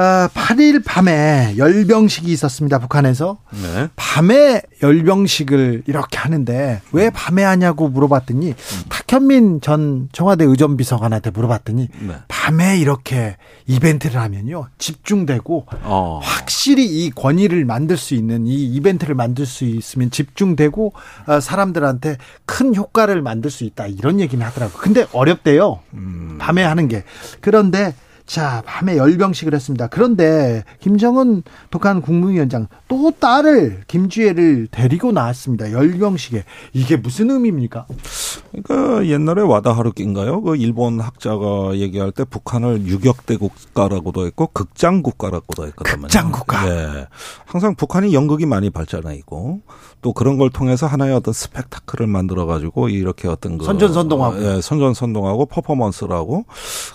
[0.00, 2.78] 아, 8일 밤에 열병식이 있었습니다.
[2.78, 3.38] 북한에서.
[3.50, 3.88] 네.
[3.96, 8.82] 밤에 열병식을 이렇게 하는데 왜 밤에 하냐고 물어봤더니 음.
[8.88, 12.14] 탁현민 전 청와대 의전비서관한테 물어봤더니 네.
[12.28, 13.36] 밤에 이렇게
[13.66, 14.68] 이벤트를 하면요.
[14.78, 16.20] 집중되고 어.
[16.22, 20.92] 확실히 이 권위를 만들 수 있는 이 이벤트를 만들 수 있으면 집중되고
[21.26, 23.88] 어, 사람들한테 큰 효과를 만들 수 있다.
[23.88, 24.80] 이런 얘기는 하더라고요.
[24.80, 25.80] 근데 어렵대요.
[25.94, 26.36] 음.
[26.40, 27.02] 밤에 하는 게.
[27.40, 27.94] 그런데
[28.28, 29.86] 자, 밤에 열병식을 했습니다.
[29.86, 35.72] 그런데 김정은 북한 국무위원장 또 딸을 김주애를 데리고 나왔습니다.
[35.72, 36.44] 열병식에.
[36.74, 37.86] 이게 무슨 의미입니까?
[38.52, 40.42] 그러니까 옛날에 와다 하루키인가요?
[40.42, 46.02] 그 일본 학자가 얘기할 때 북한을 유격대 국가라고도 했고 극장 국가라고도 했거든요.
[46.02, 46.66] 극장 국가.
[46.66, 47.06] 네.
[47.46, 49.62] 항상 북한이 연극이 많이 발전해 있고
[50.02, 55.46] 또 그런 걸 통해서 하나의 어떤 스펙타클을 만들어 가지고 이렇게 어떤 그 선전선동하고 예, 선전선동하고
[55.46, 56.44] 퍼포먼스라고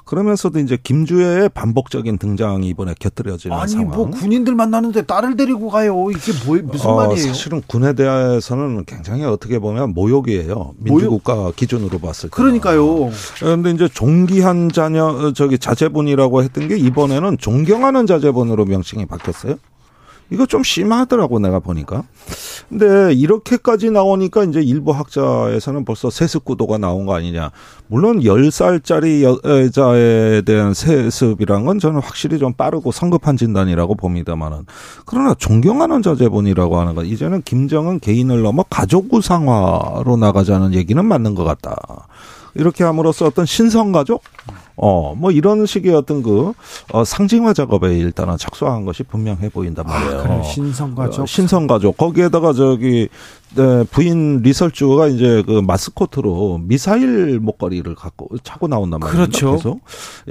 [0.06, 3.89] 그러면서도 이제 김주애 의회의 반복적인 등장이 이번에 곁들여지는 아니, 상황.
[3.89, 6.07] 뭐 군인들 만나는데 딸을 데리고 가요.
[6.11, 7.27] 이게 뭐 무슨 어, 말이에요?
[7.27, 10.73] 사실은 군에 대해서는 굉장히 어떻게 보면 모욕이에요.
[10.77, 11.55] 민주국가 모욕?
[11.55, 12.35] 기준으로 봤을 때.
[12.35, 13.09] 그러니까요.
[13.39, 19.56] 그런데 이제 종기한 자녀 저기 자제분이라고 했던 게 이번에는 존경하는 자제분으로 명칭이 바뀌었어요.
[20.33, 22.03] 이거 좀 심하더라고 내가 보니까.
[22.67, 27.51] 근데 이렇게까지 나오니까 이제 일부 학자에서는 벌써 세습 구도가 나온 거 아니냐.
[27.88, 34.66] 물론 10살짜리 여자에 대한 세습이란 건 저는 확실히 좀 빠르고 성급한 진단이라고 봅니다만은
[35.05, 41.44] 그러나 존경하는 자제분이라고 하는 건 이제는 김정은 개인을 넘어 가족 우상화로 나가자는 얘기는 맞는 것
[41.44, 42.07] 같다.
[42.56, 44.22] 이렇게 함으로써 어떤 신성가족
[44.75, 46.53] 어, 뭐 이런 식의 어떤 그
[46.91, 50.19] 어, 상징화 작업에 일단은 착수한 것이 분명해 보인단 아, 말이에요.
[50.19, 51.24] 아, 그래, 신성가족.
[51.24, 51.97] 어, 신성가족.
[51.97, 53.09] 거기에다가 저기
[53.56, 59.16] 네, 부인 리설주가 이제 그 마스코트로 미사일 목걸이를 갖고 차고 나온단 말이에요.
[59.16, 59.52] 그렇죠.
[59.52, 59.81] 계속.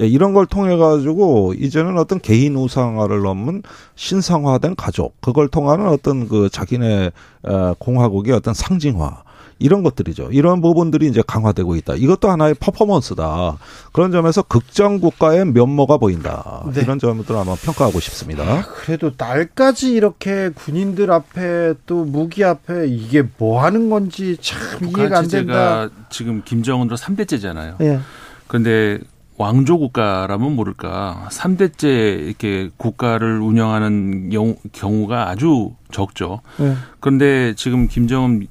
[0.01, 3.63] 예, 이런 걸 통해 가지고 이제는 어떤 개인 우상화를 넘은
[3.95, 7.11] 신성화된 가족, 그걸 통하는 어떤 그 자기네
[7.43, 9.23] 어, 공화국의 어떤 상징화.
[9.63, 10.27] 이런 것들이죠.
[10.31, 11.95] 이런 부분들이 이제 강화되고 있다.
[11.95, 13.57] 이것도 하나의 퍼포먼스다.
[13.93, 16.65] 그런 점에서 극장 국가의 면모가 보인다.
[16.73, 16.81] 네.
[16.81, 18.43] 이런 점들을 아마 평가하고 싶습니다.
[18.43, 25.19] 아, 그래도 날까지 이렇게 군인들 앞에 또 무기 앞에 이게 뭐 하는 건지 참 이해가
[25.19, 25.89] 안 된다.
[26.09, 27.81] 지금 김정은으로 3대째잖아요.
[27.81, 27.99] 예.
[28.47, 28.99] 그런데
[29.37, 34.29] 왕조 국가라면 모를까 3대째 이렇게 국가를 운영하는
[34.73, 36.41] 경우 가 아주 적죠.
[36.57, 36.75] 네.
[36.99, 38.47] 그런데 지금 김정은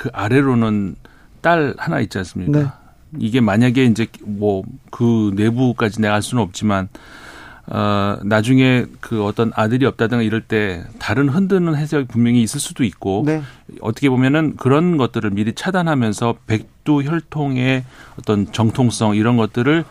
[0.00, 0.96] 그 아래로는
[1.42, 2.58] 딸 하나 있지 않습니까?
[2.58, 2.66] 네.
[3.18, 6.88] 이게 만약에 이제 뭐 그 내부까지 내가 알 수는 없지만
[7.66, 13.22] 어 나중에 그 어떤 아들이 없다든가 이럴 때 다른 흔드는 해석이 분명히 있을 수도 있고
[13.26, 13.42] 네.
[13.80, 17.84] 어떻게 보면은 그런 것들을 미리 차단하면서 백두 혈통의
[18.18, 19.84] 어떤 정통성 이런 것들을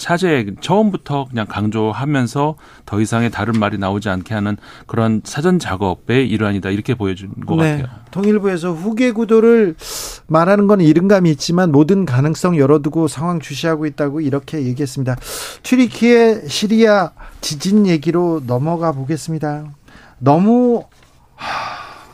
[0.00, 2.56] 차제 처음부터 그냥 강조하면서
[2.86, 4.56] 더 이상의 다른 말이 나오지 않게 하는
[4.86, 7.82] 그런 사전 작업의 일환이다 이렇게 보여준 것 네.
[7.82, 8.00] 같아요.
[8.10, 9.76] 통일부에서 후계 구도를
[10.26, 15.16] 말하는 건 이른감이 있지만 모든 가능성 열어두고 상황 주시하고 있다고 이렇게 얘기했습니다.
[15.62, 17.10] 튀리키의 시리아
[17.42, 19.66] 지진 얘기로 넘어가 보겠습니다.
[20.18, 20.84] 너무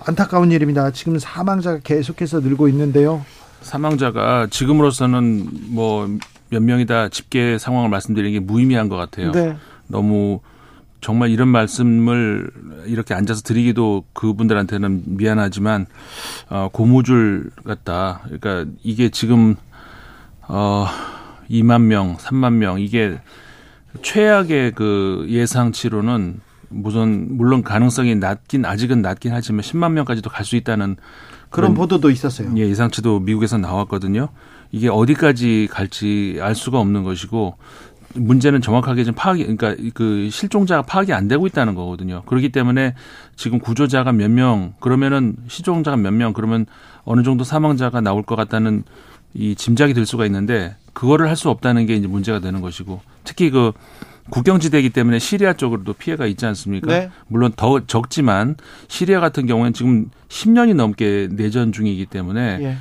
[0.04, 0.90] 안타까운 일입니다.
[0.90, 3.24] 지금 사망자가 계속해서 늘고 있는데요.
[3.60, 6.08] 사망자가 지금으로서는 뭐
[6.50, 9.32] 몇 명이다 집계 상황을 말씀드리는 게 무의미한 것 같아요.
[9.32, 9.56] 네.
[9.88, 10.40] 너무
[11.00, 12.50] 정말 이런 말씀을
[12.86, 15.86] 이렇게 앉아서 드리기도 그분들한테는 미안하지만
[16.48, 18.20] 어 고무줄 같다.
[18.24, 19.56] 그러니까 이게 지금
[20.48, 20.86] 어
[21.50, 23.20] 2만 명, 3만 명 이게
[24.02, 30.96] 최악의 그 예상치로는 무슨 물론 가능성이 낮긴 아직은 낮긴 하지만 10만 명까지도 갈 수 있다는
[31.50, 32.52] 그런, 보도도 있었어요.
[32.56, 34.28] 예, 예상치도 미국에서 나왔거든요.
[34.72, 37.56] 이게 어디까지 갈지 알 수가 없는 것이고
[38.14, 42.22] 문제는 정확하게 좀 파악이 그러니까 그 실종자가 파악이 안 되고 있다는 거거든요.
[42.26, 42.94] 그렇기 때문에
[43.36, 46.66] 지금 구조자가 몇 명 그러면은 실종자가 몇 명 그러면
[47.04, 48.84] 어느 정도 사망자가 나올 것 같다는
[49.34, 53.50] 이 짐작이 될 수가 있는데 그거를 할 수 없다는 게 이제 문제가 되는 것이고 특히
[53.50, 53.72] 그
[54.30, 56.86] 국경지대이기 때문에 시리아 쪽으로도 피해가 있지 않습니까?
[56.88, 57.10] 네.
[57.28, 58.56] 물론 더 적지만
[58.88, 62.76] 시리아 같은 경우에는 지금 10년이 넘게 내전 중이기 때문에 예.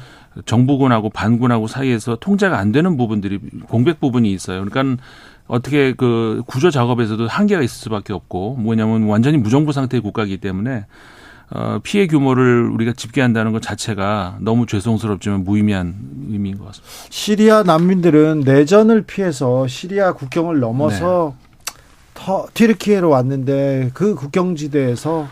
[0.46, 4.66] 정부군하고 반군하고 사이에서 통제가 안 되는 부분들이 공백 부분이 있어요.
[4.66, 5.02] 그러니까
[5.48, 10.86] 어떻게 그 구조 작업에서도 한계가 있을 수밖에 없고 뭐냐면 완전히 무정부 상태의 국가이기 때문에
[11.52, 15.96] 어, 피해 규모를 우리가 집계한다는 것 자체가 너무 죄송스럽지만 무의미한
[16.32, 16.92] 의미인 것 같습니다.
[17.10, 21.46] 시리아 난민들은 내전을 피해서 시리아 국경을 넘어서 네.
[22.16, 25.28] 터, 튀르키예로 왔는데 그 국경지대에서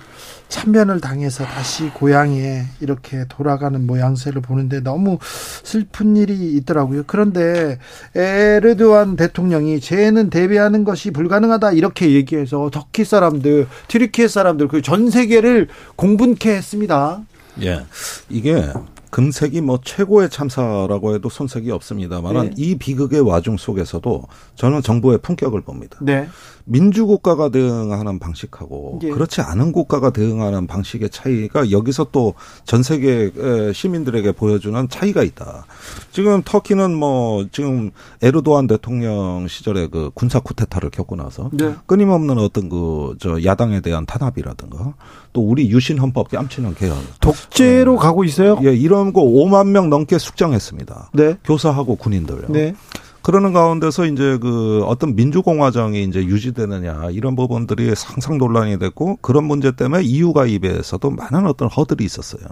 [0.53, 5.17] 참변을 당해서 다시 고향에 이렇게 돌아가는 모양새를 보는데 너무
[5.63, 7.05] 슬픈 일이 있더라고요.
[7.07, 7.79] 그런데
[8.13, 15.69] 에르도안 대통령이 쟤는 대비하는 것이 불가능하다 이렇게 얘기해서 터키 사람들, 튀르키예 사람들 그 전 세계를
[15.95, 17.21] 공분케 했습니다.
[17.63, 17.85] 예.
[18.29, 18.67] 이게
[19.13, 22.53] 금색이 뭐 최고의 참사라고 해도 손색이 없습니다만 네.
[22.57, 24.23] 이 비극의 와중 속에서도
[24.55, 25.99] 저는 정부의 품격을 봅니다.
[26.01, 26.27] 네.
[26.65, 29.09] 민주국가가 대응하는 방식하고 예.
[29.09, 32.33] 그렇지 않은 국가가 대응하는 방식의 차이가 여기서 또
[32.65, 33.31] 전 세계
[33.73, 35.65] 시민들에게 보여주는 차이가 있다.
[36.11, 41.75] 지금 터키는 뭐 지금 에르도안 대통령 시절에 그 군사 쿠데타를 겪고 나서 네.
[41.85, 44.93] 끊임없는 어떤 그 저 야당에 대한 탄압이라든가
[45.33, 48.57] 또 우리 유신 헌법 뺨치는 개헌 독재로 어, 가고 있어요?
[48.63, 51.11] 예, 이런 거 5만 명 넘게 숙정했습니다.
[51.13, 51.37] 네.
[51.43, 52.47] 교사하고 군인들요.
[52.49, 52.75] 네.
[53.23, 59.71] 그러는 가운데서 이제 그 어떤 민주공화정이 이제 유지되느냐 이런 부분들이 항상 논란이 됐고 그런 문제
[59.71, 62.43] 때문에 EU 가입에서도 많은 어떤 허들이 있었어요.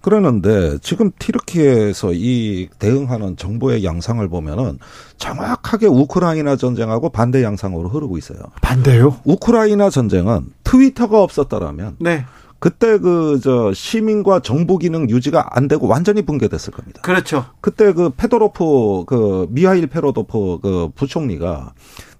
[0.00, 4.78] 그러는데 지금 튀르키예에서 이 대응하는 정부의 양상을 보면은
[5.16, 8.38] 정확하게 우크라이나 전쟁하고 반대 양상으로 흐르고 있어요.
[8.62, 9.16] 반대요?
[9.24, 12.24] 우크라이나 전쟁은 트위터가 없었더라면 네.
[12.64, 17.02] 그때 그 저 시민과 정부 기능 유지가 안 되고 완전히 붕괴됐을 겁니다.
[17.02, 17.44] 그렇죠.
[17.60, 21.74] 그때 그 페도로프 그 미하일 페로도프 그 부총리가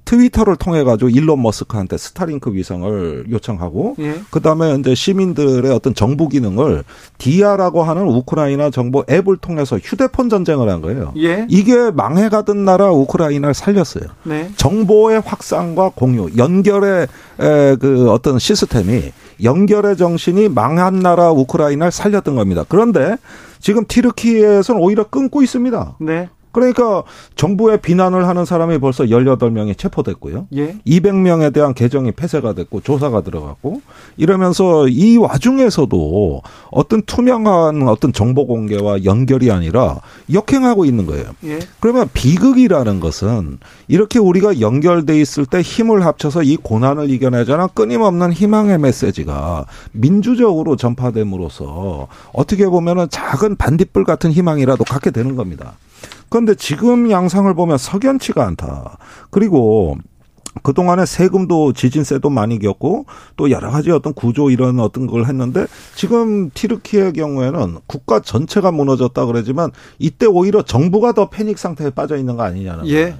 [0.04, 4.20] 트위터를 통해 가지고 일론 머스크한테 스타링크 위성을 요청하고 예.
[4.30, 6.84] 그다음에 이제 시민들의 어떤 정부 기능을
[7.16, 11.14] 디아라고 하는 우크라이나 정부 앱을 통해서 휴대폰 전쟁을 한 거예요.
[11.16, 11.46] 예.
[11.48, 14.04] 이게 망해가던 나라 우크라이나를 살렸어요.
[14.24, 14.50] 네.
[14.56, 17.06] 정보의 확산과 공유, 연결의
[17.40, 19.10] 에, 그 어떤 시스템이
[19.42, 22.64] 연결의 정신이 망한 나라 우크라이나를 살렸던 겁니다.
[22.68, 23.16] 그런데
[23.60, 25.96] 지금 튀르키예에서는 오히려 끊고 있습니다.
[26.00, 26.28] 네.
[26.54, 27.02] 그러니까
[27.34, 30.46] 정부의 비난을 하는 사람이 벌써 18명이 체포됐고요.
[30.54, 30.76] 예.
[30.86, 33.82] 200명에 대한 개정이 폐쇄가 됐고 조사가 들어갔고
[34.16, 39.98] 이러면서 이 와중에서도 어떤 투명한 어떤 정보 공개와 연결이 아니라
[40.32, 41.24] 역행하고 있는 거예요.
[41.44, 41.58] 예.
[41.80, 43.58] 그러면 비극이라는 것은
[43.88, 52.06] 이렇게 우리가 연결돼 있을 때 힘을 합쳐서 이 고난을 이겨내자는 끊임없는 희망의 메시지가 민주적으로 전파됨으로써
[52.32, 55.72] 어떻게 보면은 작은 반딧불 같은 희망이라도 갖게 되는 겁니다.
[56.34, 58.98] 그런데 지금 양상을 보면 석연치가 않다.
[59.30, 59.96] 그리고
[60.64, 66.50] 그동안에 세금도 지진세도 많이 겪고 또 여러 가지 어떤 구조 이런 어떤 걸 했는데 지금
[66.50, 69.70] 티르키의 경우에는 국가 전체가 무너졌다 그러지만
[70.00, 73.14] 이때 오히려 정부가 더 패닉 상태에 빠져 있는 거 아니냐는 예.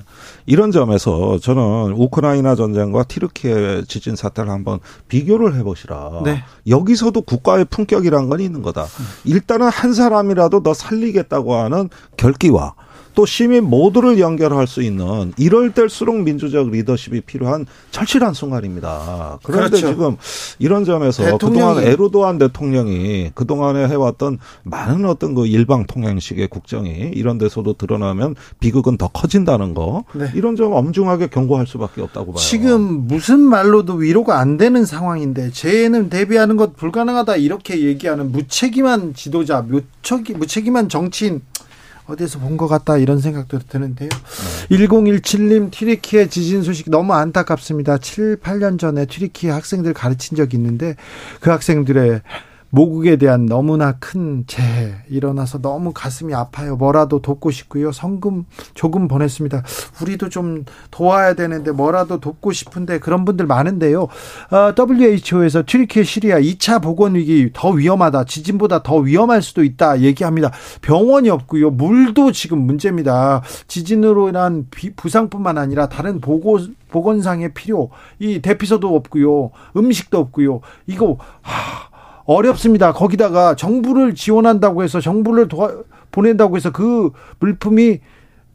[0.47, 6.23] 이런 점에서 저는 우크라이나 전쟁과 티르키의 지진 사태를 한번 비교를 해보시라.
[6.25, 6.43] 네.
[6.67, 8.87] 여기서도 국가의 품격이란 건 있는 거다.
[9.25, 12.75] 일단은 한 사람이라도 더 살리겠다고 하는 결기와
[13.15, 19.39] 또 시민 모두를 연결할 수 있는 이럴 때일수록 민주적 리더십이 필요한 절실한 순간입니다.
[19.43, 19.89] 그런데 그렇죠.
[19.89, 20.17] 지금
[20.59, 27.75] 이런 점에서 그동안 에르도안 대통령이 그동안에 해왔던 많은 어떤 그 일방 통행식의 국정이 이런 데서도
[27.75, 30.31] 드러나면 비극은 더 커진다는 거 네.
[30.35, 32.41] 이런 점 엄중하게 경고할 수밖에 없다고 봐요.
[32.41, 39.65] 지금 무슨 말로도 위로가 안 되는 상황인데 재해는 대비하는 것 불가능하다 이렇게 얘기하는 무책임한 지도자,
[40.35, 41.43] 무책임한 정치인
[42.07, 44.09] 어디서 본 것 같다 이런 생각도 드는데요.
[44.69, 44.77] 네.
[44.77, 47.99] 1017님 튀르키예 지진 소식 너무 안타깝습니다.
[47.99, 50.97] 7, 8년 전에 튀르키예 학생들 가르친 적이 있는데
[51.41, 52.21] 그 학생들의
[52.75, 56.75] 모국에 대한 너무나 큰 재해 일어나서 너무 가슴이 아파요.
[56.75, 57.93] 뭐라도 돕고 싶고요.
[57.93, 59.63] 성금 조금 보냈습니다.
[60.03, 64.03] 우리도 좀 도와야 되는데 뭐라도 돕고 싶은데 그런 분들 많은데요.
[64.03, 68.25] 어, WHO에서 튀르키예 시리아 2차 보건 위기 더 위험하다.
[68.25, 70.51] 지진보다 더 위험할 수도 있다 얘기합니다.
[70.83, 71.71] 병원이 없고요.
[71.71, 73.43] 물도 지금 문제입니다.
[73.69, 74.67] 지진으로 인한
[74.97, 76.59] 부상뿐만 아니라 다른 보고
[76.91, 79.53] 보건상의 필요 이 대피소도 없고요.
[79.77, 80.61] 음식도 없고요.
[80.87, 81.94] 이거 하
[82.25, 82.93] 어렵습니다.
[82.93, 85.73] 거기다가 정부를 지원한다고 해서 정부를 도와
[86.11, 88.01] 보낸다고 해서 그 물품이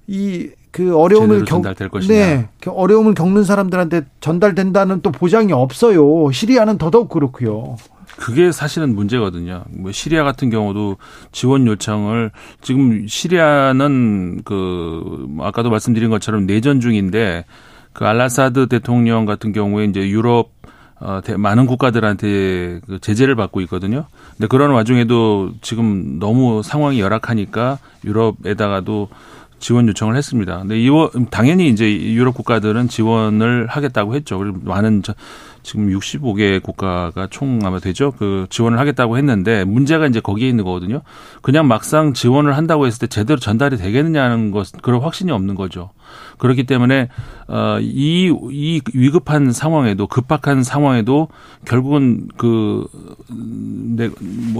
[0.07, 1.63] 이 그 어려움을 겪
[2.07, 6.31] 네, 그 어려움을 겪는 사람들한테 전달된다는 또 보장이 없어요.
[6.31, 7.77] 시리아는 더더욱 그렇고요.
[8.17, 9.63] 그게 사실은 문제거든요.
[9.69, 10.97] 뭐 시리아 같은 경우도
[11.31, 17.45] 지원 요청을 지금 시리아는 그 아까도 말씀드린 것처럼 내전 중인데
[17.93, 20.51] 그 알라사드 대통령 같은 경우에 이제 유럽
[20.99, 24.05] 어, 많은 국가들한테 그 제재를 받고 있거든요.
[24.37, 29.09] 근데 그런 와중에도 지금 너무 상황이 열악하니까 유럽에다가도
[29.59, 30.59] 지원 요청을 했습니다.
[30.59, 34.37] 근데 이거 당연히 이제 유럽 국가들은 지원을 하겠다고 했죠.
[34.39, 35.13] 그리고 많은 저,
[35.63, 38.11] 지금 65개 국가가 총 아마 되죠.
[38.17, 41.01] 그 지원을 하겠다고 했는데 문제가 이제 거기에 있는 거거든요.
[41.41, 45.91] 그냥 막상 지원을 한다고 했을 때 제대로 전달이 되겠느냐는 것 그런 확신이 없는 거죠.
[46.37, 47.09] 그렇기 때문에
[47.47, 51.29] 어이 이 위급한 상황에도 급박한 상황에도
[51.65, 52.87] 결국은 그내뭐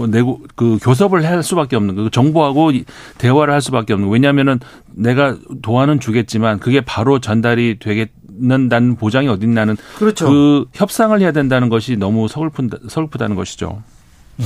[0.08, 2.72] 내고 그 교섭을 할 수밖에 없는 그 정부하고
[3.18, 4.58] 대화를 할 수밖에 없는 왜냐하면은
[4.92, 8.10] 내가 도와는 주겠지만 그게 바로 전달이 되겠
[8.42, 10.26] 는다는 보장이 어딨나는 그렇죠.
[10.26, 13.82] 그 협상을 해야 된다는 것이 너무 서글픈 서글프다는 것이죠.
[14.38, 14.44] 음.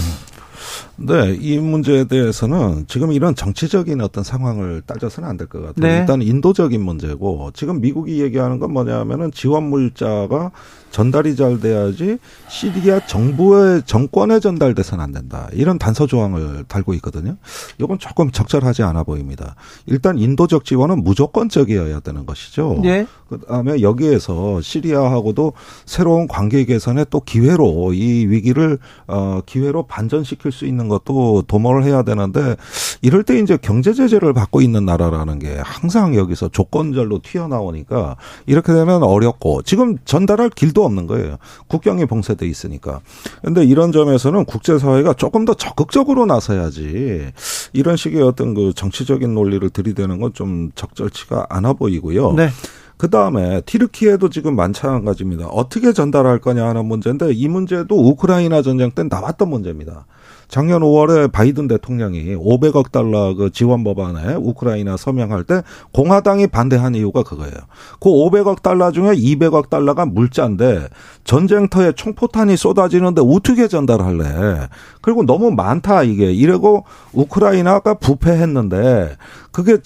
[0.97, 5.75] 네, 이 문제에 대해서는 지금 이런 정치적인 어떤 상황을 따져서는 안 될 것 같아요.
[5.77, 5.99] 네.
[6.01, 10.51] 일단 인도적인 문제고 지금 미국이 얘기하는 건 뭐냐면은 지원 물자가
[10.95, 15.49] 전달이 잘 돼야지 시리아 정부의 정권에 전달돼서는 안 된다.
[15.53, 17.37] 이런 단서 조항을 달고 있거든요.
[17.81, 19.57] 이건 조금 적절하지 않아 보입니다.
[19.87, 22.79] 일단 인도적 지원은 무조건적이어야 되는 것이죠.
[22.81, 23.09] 네.
[23.29, 30.87] 그다음에 여기에서 시리아하고도 새로운 관계 개선에 또 기회로 이 위기를 어 기회로 반전시킬 수 있는
[30.87, 32.55] 것도 도모를 해야 되는데
[33.03, 39.03] 이럴 때 이제 경제 제재를 받고 있는 나라라는 게 항상 여기서 조건절로 튀어나오니까 이렇게 되면
[39.03, 41.39] 어렵고 지금 전달할 길도 없는 거예요.
[41.69, 43.01] 국경이 봉쇄돼 있으니까.
[43.43, 47.33] 근데 이런 점에서는 국제사회가 조금 더 적극적으로 나서야지
[47.73, 52.33] 이런 식의 어떤 그 정치적인 논리를 들이대는 건 좀 적절치가 않아 보이고요.
[52.33, 52.49] 네.
[52.97, 55.47] 그 다음에 티르키에도 지금 마찬가지입니다.
[55.47, 60.07] 어떻게 전달할 거냐 하는 문제인데 이 문제도 우크라이나 전쟁 때 나왔던 문제입니다.
[60.55, 67.25] 작년 5월에 바이든 대통령이 500억 달러 그 지원 법안에 우크라이나 서명할 때 공화당이 반대한 이유가
[67.25, 67.57] 그거예요.
[67.99, 70.91] 그 500억 달러 중에 200억 달러가 물자인데
[71.25, 74.69] 전쟁터에 총포탄이 쏟아지는데 어떻게 전달할래?
[75.01, 79.17] 그리고 너무 많다 이게 이러고 우크라이나가 부패했는데
[79.51, 79.79] 그게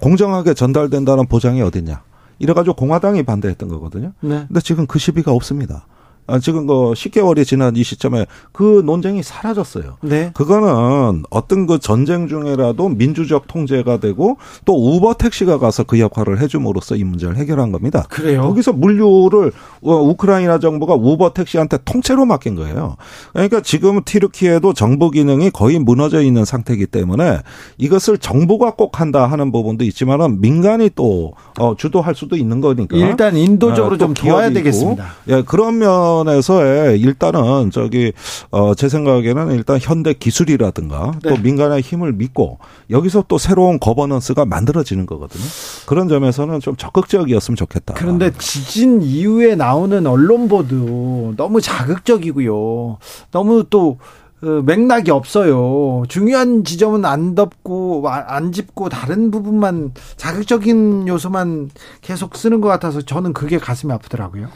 [0.00, 2.02] 공정하게 전달된다는 보장이 어딨냐?
[2.40, 4.10] 이래가지고 공화당이 반대했던 거거든요.
[4.22, 4.46] 네.
[4.48, 5.86] 근데 지금 그 시비가 없습니다.
[6.26, 9.98] 아, 지금 그 10개월이 지난 이 시점에 그 논쟁이 사라졌어요.
[10.02, 10.30] 네.
[10.34, 16.96] 그거는 어떤 그 전쟁 중에라도 민주적 통제가 되고 또 우버 택시가 가서 그 역할을 해줌으로써
[16.96, 18.04] 이 문제를 해결한 겁니다.
[18.08, 18.42] 그래요?
[18.42, 19.52] 거기서 물류를
[19.82, 22.96] 어, 우크라이나 정부가 우버 택시한테 통째로 맡긴 거예요.
[23.32, 27.38] 그러니까 지금 티르키에도 정부 기능이 거의 무너져 있는 상태이기 때문에
[27.78, 33.36] 이것을 정부가 꼭 한다 하는 부분도 있지만은 민간이 또 어, 주도할 수도 있는 거니까 일단
[33.36, 35.06] 인도적으로 어, 좀 도와야 되겠습니다.
[35.28, 38.12] 예, 그러면 면에서의 일단은 저기
[38.50, 41.30] 어 제 생각에는 일단 현대 기술이라든가 네.
[41.30, 42.58] 또 민간의 힘을 믿고
[42.90, 45.42] 여기서 또 새로운 거버넌스가 만들어지는 거거든요.
[45.86, 47.94] 그런 점에서는 좀 적극적이었으면 좋겠다.
[47.94, 52.98] 그런데 지진 이후에 나오는 언론 보도 너무 자극적이고요.
[53.30, 53.98] 너무 또그
[54.40, 56.04] 맥락이 없어요.
[56.08, 61.70] 중요한 지점은 안 덮고 안 짚고 다른 부분만 자극적인 요소만
[62.02, 64.48] 계속 쓰는 것 같아서 저는 그게 가슴이 아프더라고요.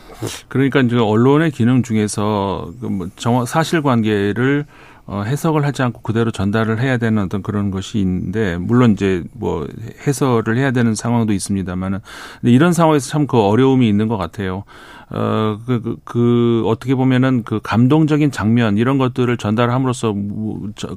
[0.49, 4.67] 그러니까 이제 언론의 기능 중에서 그뭐 정확 사실관계를
[5.07, 9.67] 어, 해석을 하지 않고 그대로 전달을 해야 되는 어떤 그런 것이 있는데 물론 이제 뭐
[10.07, 11.99] 해설을 해야 되는 상황도 있습니다만은
[12.43, 14.63] 이런 상황에서 참 그 어려움이 있는 것 같아요.
[15.11, 20.14] 어, 그, 그, 그, 어떻게 보면은 그 감동적인 장면 이런 것들을 전달함으로써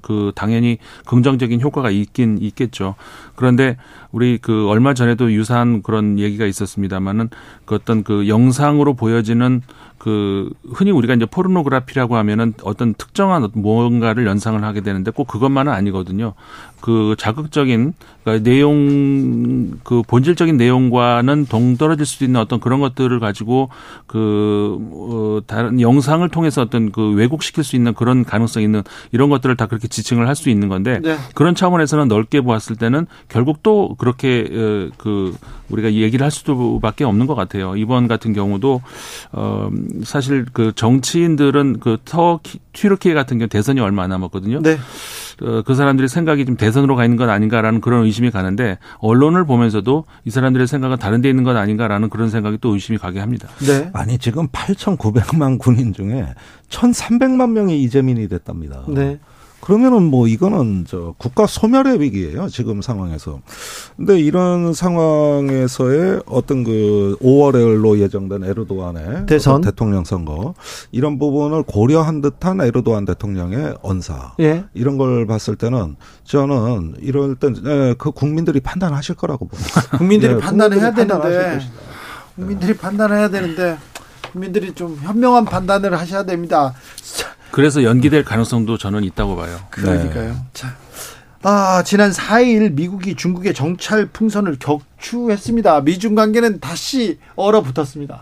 [0.04, 2.96] 그 당연히 긍정적인 효과가 있긴 있겠죠.
[3.36, 3.78] 그런데
[4.12, 7.30] 우리 그 얼마 전에도 유사한 그런 얘기가 있었습니다만은
[7.66, 9.62] 그 어떤 그 영상으로 보여지는
[10.04, 16.34] 그 흔히 우리가 이제 포르노그라피라고 하면은 어떤 특정한 무언가를 연상을 하게 되는데 꼭 그것만은 아니거든요.
[16.82, 17.94] 그 자극적인
[18.26, 23.70] 그러니까 내용 그 본질적인 내용과는 동떨어질 수도 있는 어떤 그런 것들을 가지고
[24.06, 28.84] 그 어, 다른 영상을 통해서 어떤 그 왜곡시킬 수 있는 그런 가능성이 있는
[29.14, 31.16] 이런 것들을 다 그렇게 지칭을 할 수 있는 건데 네.
[31.36, 35.36] 그런 차원에서는 넓게 보았을 때는 결국 또 그렇게 어, 그
[35.70, 37.76] 우리가 얘기를 할 수도밖에 없는 것 같아요.
[37.76, 38.82] 이번 같은 경우도
[39.32, 39.70] 어
[40.04, 44.62] 사실 그 정치인들은 그 터키 튀르키예 같은 경우 대선이 얼마 안 남았거든요.
[44.62, 44.78] 네.
[45.42, 50.06] 어, 그 사람들의 생각이 좀 대선으로 가 있는 것 아닌가라는 그런 의심이 가는데 언론을 보면서도
[50.26, 53.48] 이 사람들의 생각은 다른 데 있는 것 아닌가라는 그런 생각이 또 의심이 가게 합니다.
[53.60, 53.90] 네.
[53.94, 56.34] 아니 지금 8,900만 군인 중에
[56.70, 58.84] 1,300만 명이 이재민이 됐답니다.
[58.88, 59.20] 네.
[59.64, 62.50] 그러면은 뭐 이거는 저 국가 소멸의 위기예요.
[62.50, 63.40] 지금 상황에서.
[63.96, 70.54] 근데 이런 상황에서의 어떤 그 5월로 예정된 에르도안의 대선 대통령 선거
[70.92, 74.66] 이런 부분을 고려한 듯한 에르도안 대통령의 언사 예.
[74.74, 79.82] 이런 걸 봤을 때는 저는 이럴 땐그 예, 국민들이 판단하실 거라고 봅니다.
[79.98, 81.60] 국민들이 네, 판단해야 되는데
[82.36, 83.78] 국민들이 판단해야 되는데
[84.34, 86.74] 국민들이 좀 현명한 판단을 하셔야 됩니다.
[87.54, 89.60] 그래서 연기될 가능성도 저는 있다고 봐요.
[89.70, 90.32] 그러니까요.
[90.32, 90.38] 네.
[90.54, 90.76] 자.
[91.44, 95.82] 아, 지난 4일 미국이 중국의 정찰 풍선을 격추했습니다.
[95.82, 98.22] 미중 관계는 다시 얼어붙었습니다.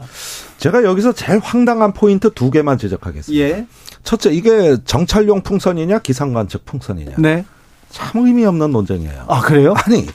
[0.57, 3.41] 제가 여기서 제일 황당한 포인트 두 개만 지적하겠습니다.
[3.41, 3.65] 예.
[4.03, 7.15] 첫째, 이게 정찰용 풍선이냐 기상관측 풍선이냐.
[7.19, 7.45] 네.
[7.89, 9.25] 참 의미 없는 논쟁이에요.
[9.29, 9.75] 아, 그래요?
[9.85, 10.07] 아니,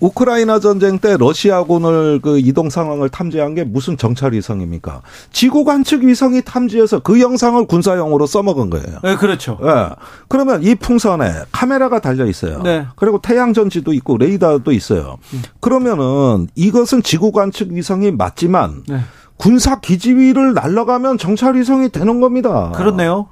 [0.00, 5.02] 우크라이나 전쟁 때 러시아군을 그 이동 상황을 탐지한 게 무슨 정찰 위성입니까?
[5.32, 8.98] 지구 관측 위성이 탐지해서 그 영상을 군사용으로 써먹은 거예요.
[9.02, 9.58] 네, 그렇죠.
[9.62, 9.88] 네.
[10.28, 12.62] 그러면 이 풍선에 카메라가 달려 있어요.
[12.62, 12.86] 네.
[12.96, 15.18] 그리고 태양 전지도 있고 레이더도 있어요.
[15.34, 15.42] 음.
[15.60, 19.00] 그러면은 이것은 지구 관측 위성이 맞지만 네.
[19.36, 22.72] 군사 기지 위를 날아가면 정찰 위성이 되는 겁니다.
[22.74, 23.28] 그렇네요.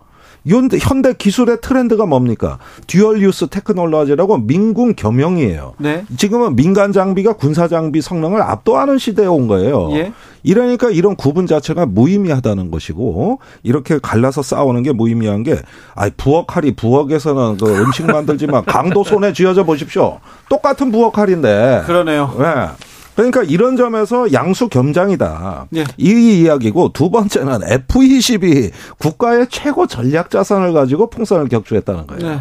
[0.46, 2.58] 현대, 현대 기술의 트렌드가 뭡니까?
[2.86, 5.74] dual use technology라고 민군 겸용이에요.
[5.78, 6.04] 네.
[6.16, 9.90] 지금은 민간 장비가 군사 장비 성능을 압도하는 시대에 온 거예요.
[9.92, 10.12] 예.
[10.42, 15.56] 이러니까 이런 구분 자체가 무의미하다는 것이고 이렇게 갈라서 싸우는 게 무의미한 게
[15.94, 20.20] 아이 부엌칼이 부엌에서는 그 음식 만들지만 강도 손에 쥐어져 보십시오.
[20.48, 21.82] 똑같은 부엌칼인데.
[21.86, 22.32] 그러네요.
[22.38, 22.68] 네.
[23.16, 25.68] 그러니까 이런 점에서 양수 겸장이다.
[25.76, 25.84] 예.
[25.96, 32.32] 이 이야기고 두 번째는 F-22 국가의 최고 전략 자산을 가지고 풍선을 격추했다는 거예요.
[32.32, 32.40] 예.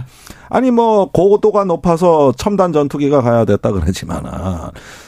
[0.49, 4.31] 아니 뭐 고도가 높아서 첨단 전투기가 가야 됐다 그러지만은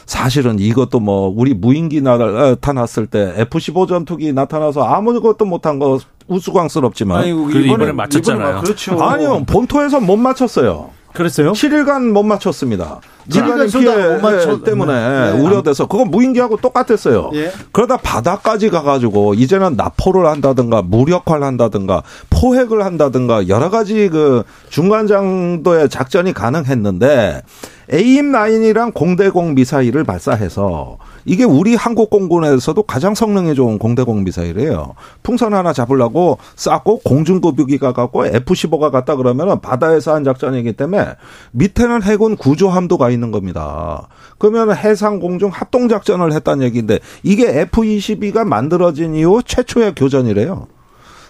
[0.06, 7.30] 사실은 이것도 뭐 우리 무인기 나타났을 때 F-15 전투기 나타나서 아무것도 못한 거 우스꽝스럽지만 아니,
[7.30, 8.62] 이번에, 이번에 맞췄잖아요.
[8.62, 9.02] 그렇죠.
[9.02, 10.92] 아니요 본토에서 못 맞췄어요.
[11.14, 11.52] 그랬어요?
[11.52, 13.02] 7일간 못 맞췄습니다.
[13.28, 14.64] 민간인 피해 못 맞췄...
[14.64, 15.32] 때문에 네.
[15.32, 15.40] 네.
[15.40, 17.32] 우려돼서 그건 무인기하고 똑같았어요.
[17.34, 17.52] 예.
[17.72, 25.90] 그러다 바다까지 가가지고 이제는 납포를 한다든가 무력화를 한다든가 포획을 한다든가 여러 가지 그 중간 장도의
[25.90, 27.42] 작전이 가능했는데
[27.90, 34.96] 에임9이랑 공대공 미사일을 발사해서 이게 우리 한국 공군에서도 가장 성능이 좋은 공대공 미사일이에요.
[35.24, 41.16] 풍선 하나 잡으려고 쌌고 공중급유기가 갖고 F-15가 갔다 그러면 바다에서 한 작전이기 때문에
[41.52, 44.08] 밑에는 해군 구조함도 가 있는 겁니다.
[44.38, 50.68] 그러면 해상 공중 합동 작전을 했다는 얘기인데 이게 F-22가 만들어진 이후 최초의 교전이래요.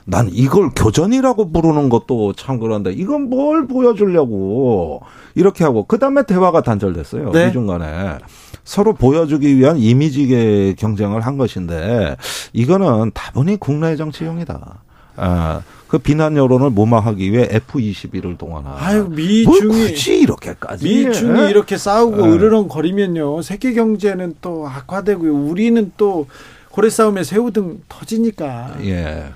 [0.09, 5.01] 난 이걸 교전이라고 부르는 것도 참 그런데 이건 뭘 보여주려고
[5.35, 7.31] 이렇게 하고 그다음에 대화가 단절됐어요.
[7.31, 7.47] 네.
[7.47, 8.17] 미중 간에.
[8.63, 12.15] 서로 보여주기 위한 이미지 경쟁을 한 것인데
[12.53, 14.83] 이거는 다분히 국내 정치용이다.
[15.17, 18.73] 아, 그 비난 여론을 무마하기 위해 F-22를 동원한.
[18.77, 21.49] 아유, 미중이 굳이 이렇게까지 미중이 예?
[21.49, 22.31] 이렇게 싸우고 예.
[22.31, 23.41] 으르렁거리면요.
[23.41, 25.33] 세계 경제는 또 악화되고요.
[25.33, 26.27] 우리는 또
[26.69, 28.77] 고래 싸움에 새우 등 터지니까.
[28.83, 29.31] 예.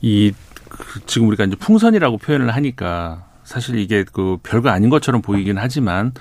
[0.00, 6.12] 이그 지금 우리가 이제 풍선이라고 표현을 하니까 사실 이게 그 별거 아닌 것처럼 보이긴 하지만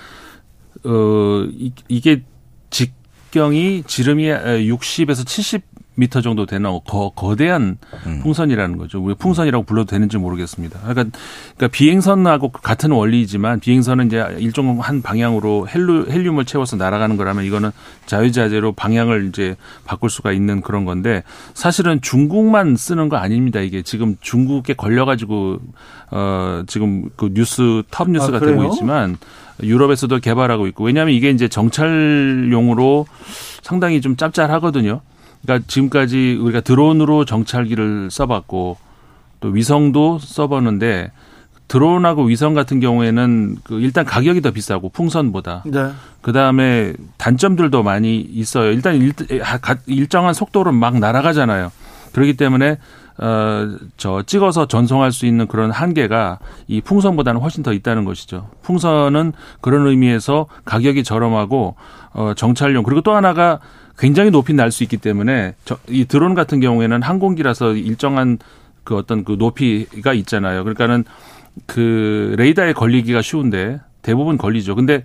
[0.84, 2.24] 어 이, 이게
[2.70, 5.62] 직경이 지름이 60에서 70
[5.97, 8.19] 미터 정도 되는 거, 거대한 음.
[8.21, 9.01] 풍선이라는 거죠.
[9.01, 10.79] 왜 풍선이라고 불러도 되는지 모르겠습니다.
[10.79, 11.17] 그러니까,
[11.55, 17.71] 그러니까 비행선하고 같은 원리이지만 비행선은 이제 일종 한 방향으로 헬류, 헬륨을 채워서 날아가는 거라면 이거는
[18.05, 19.55] 자유자재로 방향을 이제
[19.86, 21.23] 바꿀 수가 있는 그런 건데
[21.55, 23.60] 사실은 중국만 쓰는 거 아닙니다.
[23.60, 25.57] 이게 지금 중국에 걸려가지고
[26.12, 29.17] 어 지금 그 뉴스 톱 뉴스가 아, 되고 있지만
[29.63, 33.07] 유럽에서도 개발하고 있고 왜냐하면 이게 이제 정찰용으로
[33.63, 35.01] 상당히 좀 짭짤하거든요.
[35.47, 38.77] 그러니까 지금까지 우리가 드론으로 정찰기를 써봤고
[39.39, 41.12] 또 위성도 써봤는데
[41.69, 45.63] 드론하고 위성 같은 경우에는 그 일단 가격이 더 비싸고 풍선보다.
[45.65, 45.91] 네.
[46.21, 48.71] 그 다음에 단점들도 많이 있어요.
[48.71, 49.13] 일단 일,
[49.86, 51.71] 일정한 속도로 막 날아가잖아요.
[52.12, 52.77] 그렇기 때문에
[53.19, 58.49] 어저 찍어서 전송할 수 있는 그런 한계가 이 풍선보다는 훨씬 더 있다는 것이죠.
[58.62, 61.75] 풍선은 그런 의미에서 가격이 저렴하고
[62.13, 63.60] 어 정찰용 그리고 또 하나가
[63.97, 68.38] 굉장히 높이 날 수 있기 때문에 저, 이 드론 같은 경우에는 항공기라서 일정한
[68.84, 70.63] 그 어떤 그 높이가 있잖아요.
[70.63, 71.03] 그러니까는
[71.65, 74.75] 그 레이더에 걸리기가 쉬운데 대부분 걸리죠.
[74.75, 75.03] 근데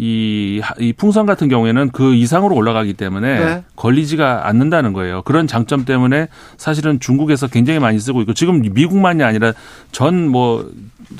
[0.00, 3.64] 이, 이 풍선 같은 경우에는 그 이상으로 올라가기 때문에 네.
[3.74, 5.22] 걸리지가 않는다는 거예요.
[5.22, 9.52] 그런 장점 때문에 사실은 중국에서 굉장히 많이 쓰고 있고 지금 미국만이 아니라
[9.90, 10.70] 전 뭐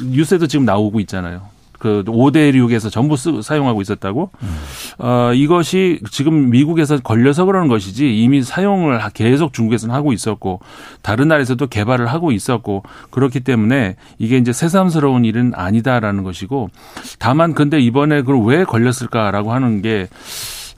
[0.02, 1.42] 뉴스에도 지금 나오고 있잖아요.
[1.78, 4.30] 그 5대륙에서 전부 쓰, 사용하고 있었다고.
[4.42, 4.56] 음.
[4.98, 10.60] 어, 이것이 지금 미국에서 걸려서 그러는 것이지 이미 사용을 계속 중국에서는 하고 있었고
[11.02, 16.70] 다른 나라에서도 개발을 하고 있었고 그렇기 때문에 이게 이제 새삼스러운 일은 아니다라는 것이고
[17.18, 20.08] 다만 근데 이번에 그걸 왜 걸렸을까라고 하는 게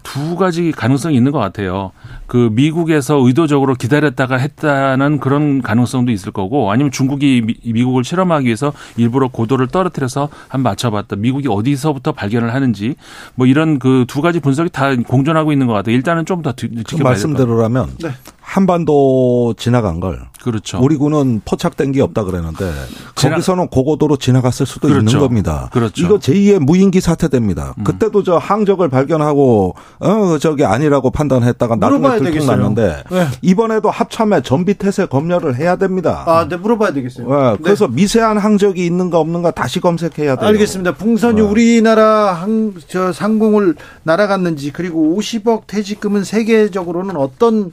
[0.03, 1.93] 두 가지 가능성이 있는 것 같아요.
[2.27, 8.73] 그 미국에서 의도적으로 기다렸다가 했다는 그런 가능성도 있을 거고 아니면 중국이 미, 국을 실험하기 위해서
[8.97, 11.17] 일부러 고도를 떨어뜨려서 한 맞춰봤다.
[11.17, 12.97] 미국이 어디서부터 발견을 하는지
[13.35, 15.95] 뭐 이런 그 두 가지 분석이 다 공존하고 있는 것 같아요.
[15.95, 18.11] 일단은 좀 더 지켜봐야 그 말씀대로라면 네.
[18.51, 20.79] 한반도 지나간 걸 그렇죠.
[20.83, 22.73] 우리 군은 포착된 게 없다 그랬는데
[23.15, 23.35] 지나...
[23.35, 25.01] 거기서는 고고도로 지나갔을 수도 그렇죠.
[25.01, 25.69] 있는 겁니다.
[25.73, 26.05] 그렇죠.
[26.05, 27.75] 이거 제2의 무인기 사태 됩니다.
[27.79, 27.85] 음.
[27.85, 33.27] 그때도 저 항적을 발견하고 어 저게 아니라고 판단했다가 나중에 들통 났는데 네.
[33.43, 36.25] 이번에도 합참에 전비 태세 검열을 해야 됩니다.
[36.27, 37.29] 아, 네 물어봐야 되겠어요.
[37.29, 37.57] 네.
[37.63, 37.95] 그래서 네.
[37.95, 40.49] 미세한 항적이 있는가 없는가 다시 검색해야 돼요.
[40.49, 40.95] 알겠습니다.
[40.95, 41.43] 풍선이 네.
[41.43, 47.73] 우리나라 항 저 상공을 날아갔는지 그리고 50억 퇴직금은 세계적으로는 어떤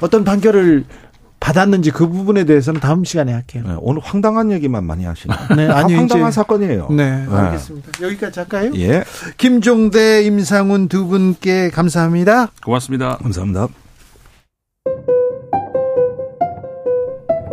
[0.00, 0.84] 어떤 판결을
[1.42, 3.64] 받았는지 그 부분에 대해서는 다음 시간에 할게요.
[3.66, 5.34] 네, 오늘 황당한 얘기만 많이 하시네.
[5.56, 6.88] 네, 아니 황당한 이제, 사건이에요.
[6.90, 7.90] 네, 네, 알겠습니다.
[8.00, 8.70] 여기까지 할까요?
[8.76, 9.02] 예.
[9.38, 12.52] 김종대, 임상훈 두 분께 감사합니다.
[12.64, 13.16] 고맙습니다.
[13.16, 13.66] 감사합니다.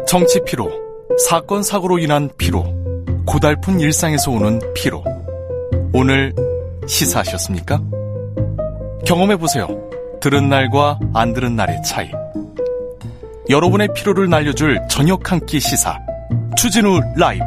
[0.08, 0.70] 정치 피로,
[1.28, 2.64] 사건 사고로 인한 피로,
[3.26, 5.04] 고달픈 일상에서 오는 피로.
[5.94, 6.34] 오늘
[6.88, 7.82] 시사하셨습니까?
[9.06, 9.89] 경험해 보세요.
[10.20, 12.10] 들은 날과 안 들은 날의 차이.
[13.50, 15.98] 여러분의 피로를 날려줄 저녁 한 끼 시사
[16.56, 17.44] 주진우 라이브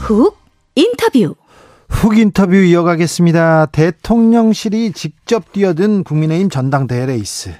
[0.00, 0.38] 훅
[0.74, 1.34] 인터뷰
[1.88, 3.66] 훅 인터뷰 이어가겠습니다.
[3.66, 7.50] 대통령실이 직접 뛰어든 국민의힘 전당대회 레이스.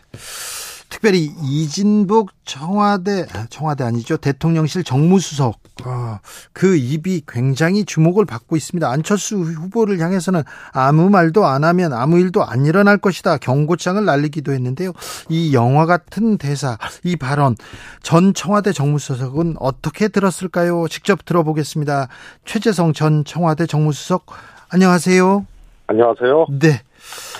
[0.98, 6.18] 특별히 이진복 청와대 아, 청와대 아니죠 대통령실 정무수석 아,
[6.52, 8.90] 그 입이 굉장히 주목을 받고 있습니다.
[8.90, 14.90] 안철수 후보를 향해서는 아무 말도 안 하면 아무 일도 안 일어날 것이다 경고장을 날리기도 했는데요.
[15.28, 17.54] 이 영화 같은 대사, 이 발언
[18.02, 20.88] 전 청와대 정무수석은 어떻게 들었을까요?
[20.88, 22.08] 직접 들어보겠습니다.
[22.44, 24.26] 최재성 전 청와대 정무수석
[24.70, 25.46] 안녕하세요.
[25.87, 26.46] 안녕하세요.
[26.58, 26.80] 네.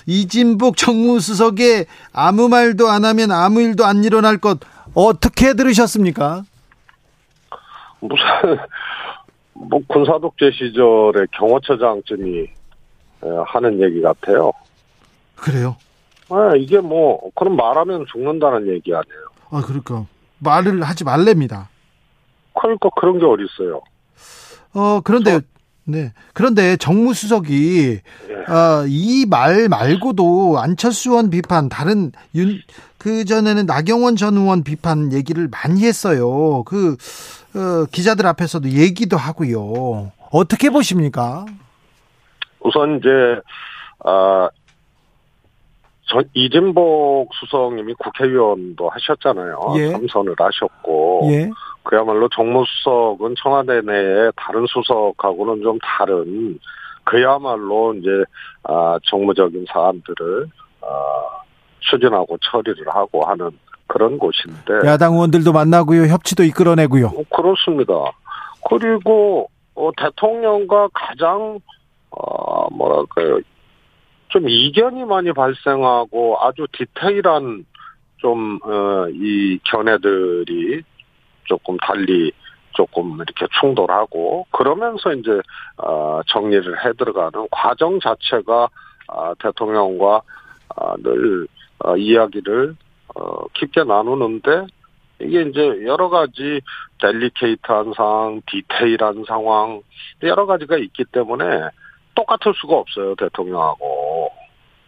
[0.07, 4.59] 이진복 정무수석의 아무 말도 안 하면 아무 일도 안 일어날 것
[4.95, 6.43] 어떻게 들으셨습니까?
[8.01, 8.25] 무슨
[9.53, 12.47] 뭐 군사독재 시절에 경호처장쯤이
[13.47, 14.53] 하는 얘기 같아요.
[15.35, 15.77] 그래요?
[16.31, 19.29] 아, 이게 뭐 그럼 말하면 죽는다는 얘기 아니에요.
[19.51, 20.07] 아 그러니까
[20.39, 21.69] 말을 하지 말랍니다.
[22.61, 23.81] 그러니까 그런 게 어디 있어요?
[24.75, 25.41] 어 그런데
[25.89, 26.13] 네.
[26.35, 28.53] 그런데 정무수석이 네.
[28.53, 32.61] 어, 이말 말고도 안철수 의원 비판 다른 윤
[32.99, 36.65] 그 전에는 나경원 전 의원 비판 얘기를 많이 했어요.
[36.65, 36.97] 그
[37.55, 40.13] 어, 기자들 앞에서도 얘기도 하고요.
[40.31, 41.47] 어떻게 보십니까?
[42.61, 43.09] 우선 이제
[44.05, 44.51] 아
[46.11, 49.75] 전, 이진복 수석님이 국회의원도 하셨잖아요.
[49.77, 49.91] 예.
[49.93, 51.29] 삼선을 하셨고.
[51.33, 51.51] 예.
[51.89, 56.59] 그야말로 정무수석은 청와대 내에 다른 수석하고는 좀 다른
[57.05, 58.11] 그야말로 이제
[58.65, 60.47] 아 정무적인 사안들을
[60.83, 60.87] 아
[61.81, 63.51] 추진하고 처리를 하고 하는
[63.87, 64.87] 그런 곳인데.
[64.87, 66.09] 야당 의원들도 만나고요.
[66.09, 67.07] 협치도 이끌어내고요.
[67.07, 67.95] 어, 그렇습니다.
[68.69, 71.59] 그리고 어, 대통령과 가장
[72.11, 73.41] 어 뭐랄까요
[74.29, 77.65] 좀 이견이 많이 발생하고 아주 디테일한
[78.19, 80.83] 좀, 어, 이 견해들이
[81.49, 82.31] 조금 달리
[82.73, 85.31] 조금 이렇게 충돌하고 그러면서 이제
[85.79, 88.69] 어 정리를 해 들어가는 과정 자체가
[89.09, 90.23] 아 대통령과
[90.77, 91.49] 아늘
[91.81, 92.77] 어, 이야기를
[93.15, 94.67] 어 깊게 나누는데
[95.21, 96.61] 이게 이제 여러 가지
[97.01, 99.83] 델리케이트한 상황, 디테일한 상황
[100.23, 101.45] 여러 가지가 있기 때문에
[102.15, 104.31] 똑같을 수가 없어요 대통령하고.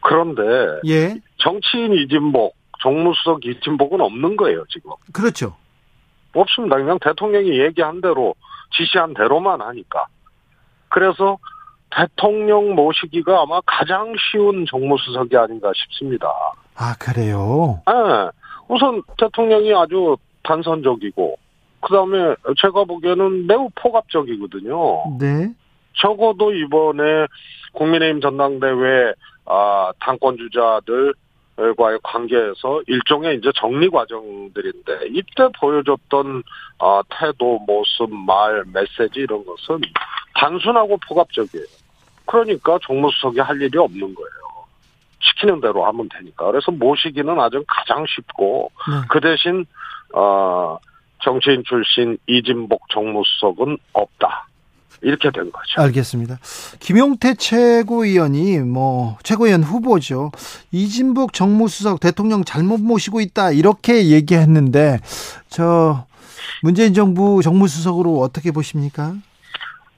[0.03, 0.43] 그런데
[0.87, 1.21] 예.
[1.39, 4.93] 정치인 이진복 정무수석 이진복은 없는 거예요 지금.
[5.13, 5.57] 그렇죠
[6.35, 6.77] 없습니다.
[6.77, 8.35] 그냥 대통령이 얘기한 대로
[8.73, 10.07] 지시한 대로만 하니까.
[10.89, 11.39] 그래서
[11.91, 16.29] 대통령 모시기가 아마 가장 쉬운 정무수석이 아닌가 싶습니다.
[16.77, 17.83] 아, 그래요?
[17.87, 17.93] 네.
[18.69, 21.37] 우선 대통령이 아주 단선적이고,
[21.81, 25.19] 그 다음에 제가 보기에는 매우 포갑적이거든요.
[25.19, 25.53] 네.
[25.97, 27.27] 적어도 이번에
[27.73, 29.13] 국민의힘 전당대회,
[29.47, 31.15] 아, 당권주자들,
[31.77, 36.43] 과의 관계에서 일종의 이제 정리 과정들인데 이때 보여줬던
[36.79, 39.81] 어, 태도, 모습, 말, 메시지 이런 것은
[40.35, 41.67] 단순하고 포괄적이에요.
[42.25, 44.31] 그러니까 정무수석이 할 일이 없는 거예요.
[45.21, 46.47] 시키는 대로 하면 되니까.
[46.47, 49.07] 그래서 모시기는 아주 가장 쉽고 네.
[49.09, 49.67] 그 대신
[50.15, 50.79] 어
[51.23, 54.47] 정치인 출신 이진복 정무수석은 없다.
[55.03, 55.81] 이렇게 된 거죠.
[55.81, 56.39] 알겠습니다.
[56.79, 60.31] 김용태 최고위원이 뭐 최고위원 후보죠.
[60.73, 64.99] 이진복 정무수석 대통령 잘못 모시고 있다 이렇게 얘기했는데
[65.49, 66.05] 저
[66.63, 69.15] 문재인 정부 정무수석으로 어떻게 보십니까?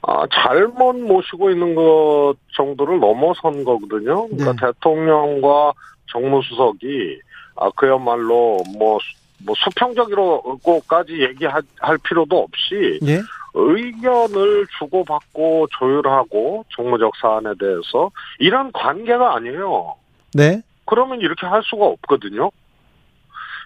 [0.05, 4.27] 아, 잘못 모시고 있는 것 정도를 넘어선 거거든요.
[4.27, 4.57] 그러니까 네.
[4.73, 5.73] 대통령과
[6.11, 7.19] 정무수석이
[7.55, 8.99] 아, 그야말로 뭐,
[9.45, 11.63] 뭐 수평적으로까지 얘기할
[12.03, 13.21] 필요도 없이 네?
[13.53, 19.95] 의견을 주고받고 조율하고 정무적 사안에 대해서 이런 관계가 아니에요.
[20.33, 20.61] 네.
[20.85, 22.49] 그러면 이렇게 할 수가 없거든요.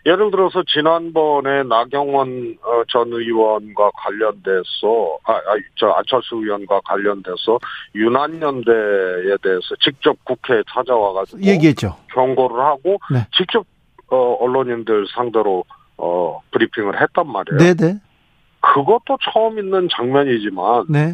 [0.05, 7.59] 예를 들어서 지난번에 나경원 어, 전 의원과 관련돼서 아, 아, 저 안철수 의원과 관련돼서
[7.93, 11.97] 유난연대에 대해서 직접 국회에 찾아와가지고 얘기했죠.
[12.13, 13.27] 경고를 하고 네.
[13.35, 13.65] 직접
[14.09, 15.65] 어, 언론인들 상대로
[15.97, 17.75] 어, 브리핑을 했단 말이에요.
[17.75, 17.99] 네네.
[18.73, 21.13] 그것도 처음 있는 장면이지만 네.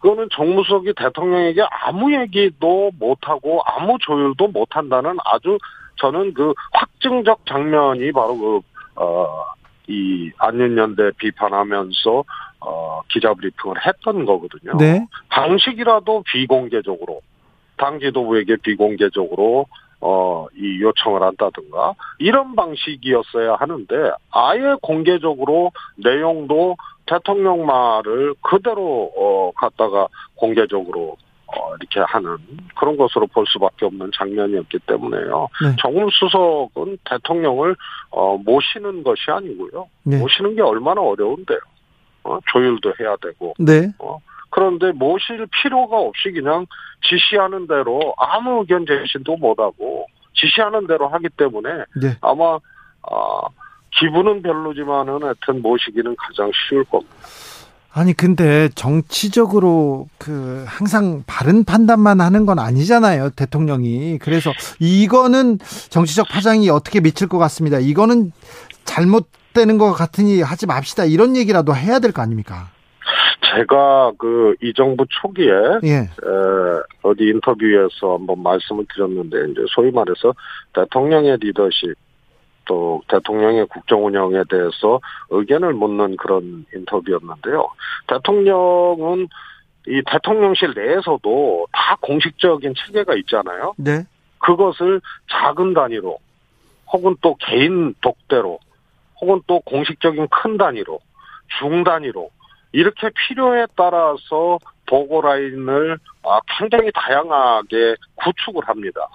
[0.00, 5.58] 그거는 정무석이 대통령에게 아무 얘기도 못하고 아무 조율도 못한다는 아주
[5.96, 8.60] 저는 그 확증적 장면이 바로 그,
[8.96, 9.44] 어,
[9.86, 12.24] 이 안윤연대 비판하면서
[12.60, 14.76] 어, 기자 브리핑을 했던 거거든요.
[14.78, 15.06] 네.
[15.30, 17.20] 방식이라도 비공개적으로
[17.76, 19.66] 당 지도부에게 비공개적으로
[20.06, 30.08] 어, 이 요청을 한다든가 이런 방식이었어야 하는데 아예 공개적으로 내용도 대통령 말을 그대로 어, 갖다가
[30.34, 32.36] 공개적으로 어, 이렇게 하는
[32.76, 35.48] 그런 것으로 볼 수밖에 없는 장면이었기 때문에요.
[35.62, 35.76] 네.
[35.80, 37.74] 정무수석은 대통령을
[38.10, 39.88] 어, 모시는 것이 아니고요.
[40.02, 40.18] 네.
[40.18, 41.60] 모시는 게 얼마나 어려운데요.
[42.24, 43.54] 어, 조율도 해야 되고.
[43.58, 43.90] 네.
[43.98, 44.18] 어,
[44.54, 46.64] 그런데 모실 필요가 없이 그냥
[47.02, 51.68] 지시하는 대로 아무 의견 제시도 못하고 지시하는 대로 하기 때문에
[52.00, 52.16] 네.
[52.20, 52.54] 아마
[53.02, 53.40] 아,
[53.98, 57.12] 기분은 별로지만은 하여튼 모시기는 가장 쉬울 겁니다.
[57.92, 65.58] 아니 근데 정치적으로 그 항상 바른 판단만 하는 건 아니잖아요 대통령이 그래서 이거는
[65.90, 68.32] 정치적 파장이 어떻게 미칠 것 같습니다 이거는
[68.84, 72.68] 잘못되는 것 같으니 하지 맙시다 이런 얘기라도 해야 될 거 아닙니까
[73.54, 75.50] 제가 그 이 정부 초기에
[75.84, 75.94] 예.
[75.94, 76.06] 에,
[77.02, 80.34] 어디 인터뷰에서 한번 말씀을 드렸는데 이제 소위 말해서
[80.72, 81.94] 대통령의 리더십
[82.64, 87.68] 또 대통령의 국정 운영에 대해서 의견을 묻는 그런 인터뷰였는데요.
[88.06, 89.28] 대통령은
[89.86, 93.74] 이 대통령실 내에서도 다 공식적인 체계가 있잖아요.
[93.76, 94.04] 네.
[94.38, 96.18] 그것을 작은 단위로
[96.90, 98.58] 혹은 또 개인 독대로
[99.20, 101.00] 혹은 또 공식적인 큰 단위로
[101.58, 102.30] 중 단위로
[102.74, 109.08] 이렇게 필요에 따라서 보고 라인을 아, 굉장히 다양하게 구축을 합니다.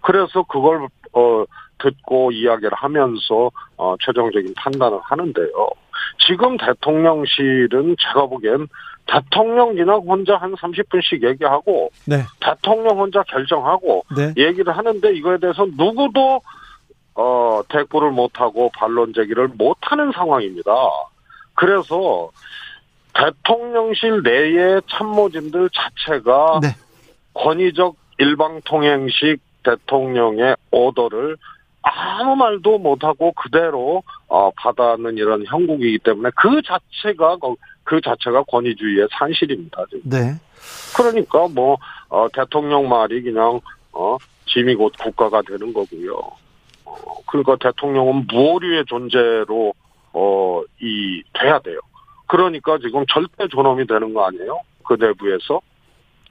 [0.00, 1.44] 그래서 그걸 어
[1.78, 5.68] 듣고 이야기를 하면서 어, 최종적인 판단을 하는데요.
[6.26, 8.66] 지금 대통령실은 제가 보기엔
[9.06, 12.24] 대통령 그냥 혼자 한 30분씩 얘기하고 네.
[12.40, 14.34] 대통령 혼자 결정하고 네.
[14.36, 16.40] 얘기를 하는데 이거에 대해서 누구도
[17.14, 20.72] 어 대꾸를 못하고 반론 제기를 못하는 상황입니다.
[21.54, 22.30] 그래서
[23.14, 26.68] 대통령실 내의 참모진들 자체가 네.
[27.34, 31.36] 권위적 일방통행식 대통령의 오더를
[31.82, 37.38] 아무 말도 못하고 그대로 어, 받아는 이런 형국이기 때문에 그 자체가
[37.84, 39.84] 그 자체가 권위주의의 산실입니다.
[39.90, 40.02] 지금.
[40.04, 40.34] 네.
[40.96, 41.76] 그러니까 뭐
[42.08, 43.60] 어, 대통령 말이 그냥
[43.92, 46.14] 어, 짐이 곧 국가가 되는 거고요.
[46.84, 46.94] 어,
[47.26, 49.74] 그러니까 대통령은 무오류의 존재로
[50.12, 51.80] 어, 이 돼야 돼요.
[52.32, 54.60] 그러니까 지금 절대 존엄이 되는 거 아니에요?
[54.86, 55.60] 그 내부에서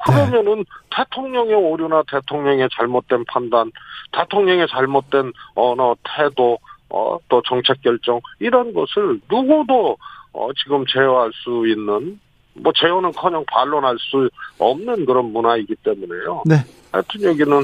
[0.03, 0.63] 그러면은 네.
[0.97, 3.71] 대통령의 오류나 대통령의 잘못된 판단,
[4.11, 6.57] 대통령의 잘못된 언어, 태도,
[6.89, 9.95] 어, 또 정책 결정 이런 것을 누구도
[10.33, 12.19] 어, 지금 제어할 수 있는
[12.55, 16.41] 뭐 제어는 커녕 반론할 수 없는 그런 문화이기 때문에요.
[16.47, 16.55] 네.
[16.91, 17.57] 하여튼 여기는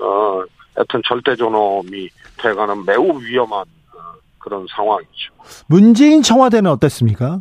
[0.00, 0.42] 어,
[0.74, 3.98] 하여튼 절대 존엄이 돼가는 매우 위험한 어,
[4.40, 5.32] 그런 상황이죠.
[5.68, 7.40] 문재인 청와대는 어땠습니까?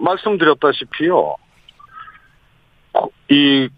[0.00, 1.36] 말씀드렸다시피요.
[3.30, 3.68] 이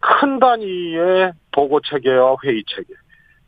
[0.00, 2.94] 큰 단위의 보고 체계와 회의 체계,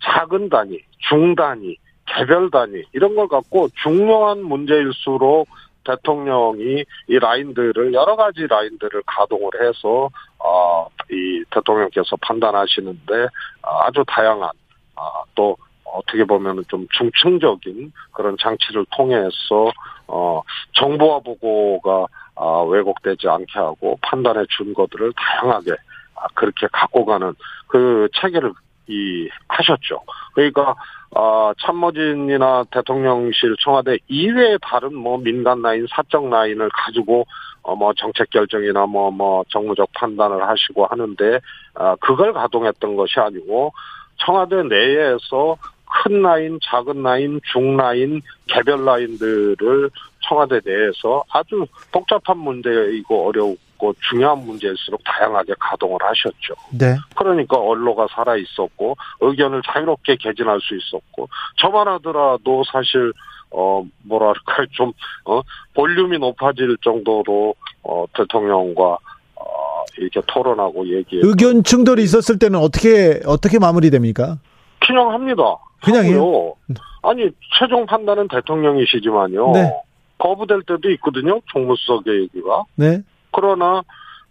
[0.02, 5.48] 작은 단위, 중 단위, 개별 단위 이런 걸 갖고 중요한 문제일수록
[5.84, 13.26] 대통령이 이 라인들을 여러 가지 라인들을 가동을 해서 어 이 대통령께서 판단하시는데
[13.60, 14.50] 아주 다양한
[14.94, 15.56] 아또
[15.92, 19.70] 어떻게 보면은 좀 중층적인 그런 장치를 통해서
[20.06, 25.72] 어 정보와 보고가 아, 왜곡되지 않게 하고 판단의 준거들을 다양하게
[26.16, 27.34] 아, 그렇게 갖고 가는
[27.68, 28.52] 그 체계를
[28.88, 30.02] 이 하셨죠.
[30.34, 30.74] 그러니까
[31.14, 37.26] 아, 참모진이나 대통령실 청와대 이외의 다른 뭐 민간 라인, 사적 라인을 가지고
[37.62, 41.38] 어, 뭐 정책 결정이나 뭐, 뭐 정무적 판단을 하시고 하는데,
[41.74, 43.72] 아, 그걸 가동했던 것이 아니고
[44.16, 45.56] 청와대 내에서
[45.92, 49.90] 큰 라인, 작은 라인, 중 라인, 개별 라인들을
[50.26, 56.54] 청와대 내에서 아주 복잡한 문제이고 어려웠고 중요한 문제일수록 다양하게 가동을 하셨죠.
[56.70, 56.96] 네.
[57.16, 63.12] 그러니까 언로가 살아 있었고 의견을 자유롭게 개진할 수 있었고 저만 하더라도 사실
[63.50, 65.42] 어 뭐랄까 좀어
[65.74, 68.96] 볼륨이 높아질 정도로 어 대통령과
[69.34, 74.38] 어 이렇게 토론하고 얘기 의견 충돌이 있었을 때는 어떻게 어떻게 마무리됩니까?
[74.86, 75.42] 그냥 합니다.
[75.82, 76.54] 그냥요?
[77.02, 79.52] 아니 최종 판단은 대통령이시지만요.
[79.52, 79.72] 네.
[80.18, 81.40] 거부될 때도 있거든요.
[81.52, 82.64] 총무수석의 얘기가.
[82.76, 83.02] 네.
[83.32, 83.82] 그러나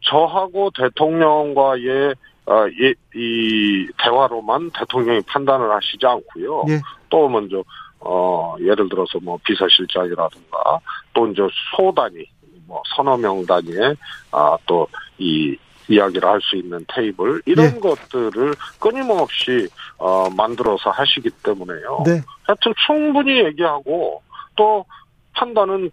[0.02, 6.66] 저하고 대통령과의 어, 이, 이 대화로만 대통령이 판단을 하시지 않고요.
[6.70, 6.80] 예.
[7.10, 7.64] 또 먼저
[8.00, 10.80] 어 예를 들어서 뭐 비서실장이라든가
[11.14, 11.44] 또 이제
[11.76, 12.26] 소단위
[12.66, 13.96] 뭐 서너 명 단위의
[14.32, 14.88] 아또
[15.20, 15.56] 이
[15.88, 17.80] 이야기를 할 수 있는 테이블 이런 네.
[17.80, 19.68] 것들을 끊임없이
[19.98, 22.04] 어 만들어서 하시기 때문에요.
[22.06, 22.22] 네.
[22.44, 24.22] 하여튼 충분히 얘기하고
[24.56, 24.86] 또
[25.34, 25.90] 판단은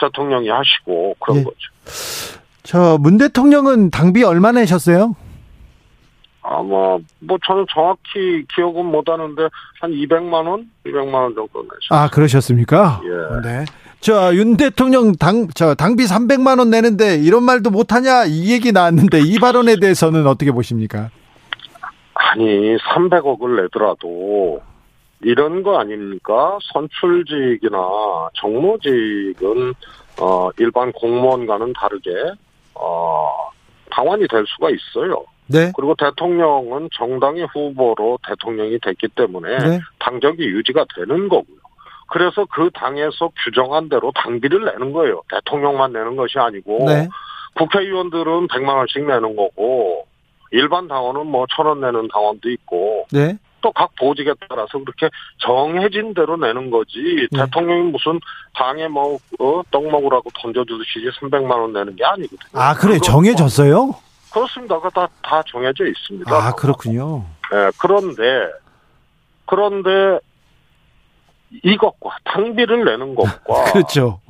[0.00, 1.44] 대통령이 하시고 그런 네.
[1.44, 1.56] 거죠.
[2.62, 5.14] 저 문 대통령은 당비 얼마 내셨어요?
[6.48, 9.48] 아마 뭐 저는 정확히 기억은 못 하는데
[9.80, 11.90] 한 200만 원, 200만 원 정도 내셨어요.
[11.90, 13.00] 아 그러셨습니까?
[13.04, 13.40] 예.
[13.48, 13.64] 네.
[14.00, 19.20] 저윤 대통령 당 저 당비 300만 원 내는데 이런 말도 못 하냐 이 얘기 나왔는데
[19.20, 21.10] 이 발언에 대해서는 어떻게 보십니까?
[22.14, 24.60] 아니 300억을 내더라도
[25.22, 26.58] 이런 거 아닙니까?
[26.72, 27.78] 선출직이나
[28.34, 29.74] 정무직은
[30.20, 32.10] 어 일반 공무원과는 다르게
[32.74, 33.28] 어
[33.90, 35.24] 당원이 될 수가 있어요.
[35.48, 35.72] 네.
[35.76, 39.80] 그리고 대통령은 정당의 후보로 대통령이 됐기 때문에 네.
[39.98, 41.56] 당적이 유지가 되는 거고요.
[42.08, 45.22] 그래서 그 당에서 규정한 대로 당비를 내는 거예요.
[45.30, 47.08] 대통령만 내는 것이 아니고 네.
[47.56, 50.06] 국회의원들은 100만 원씩 내는 거고
[50.52, 53.36] 일반 당원은 뭐 천 원 내는 당원도 있고 네.
[53.62, 57.44] 또각 보직에 따라서 그렇게 정해진 대로 내는 거지 네.
[57.44, 58.20] 대통령이 무슨
[58.54, 62.38] 당에 뭐 어, 떡 먹으라고 던져주듯이 300만 원 내는 게 아니거든요.
[62.52, 63.94] 아 그래 정해졌어요?
[64.40, 64.78] 그렇습니다.
[64.78, 66.30] 그다 다 정해져 있습니다.
[66.30, 67.24] 아 그렇군요.
[67.50, 68.22] 네, 그런데
[69.46, 70.18] 그런데
[71.62, 74.20] 이것과 당비를 내는 것과 그렇죠.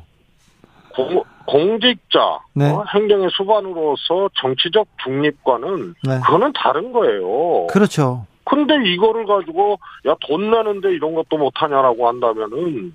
[0.95, 2.71] 공, 공직자 네.
[2.71, 6.21] 어, 행정의 수반으로서 정치적 중립과는 네.
[6.25, 7.67] 그거는 다른 거예요.
[7.67, 8.27] 그렇죠.
[8.45, 12.95] 근데 이거를 가지고 야 돈 내는데 이런 것도 못하냐라고 한다면은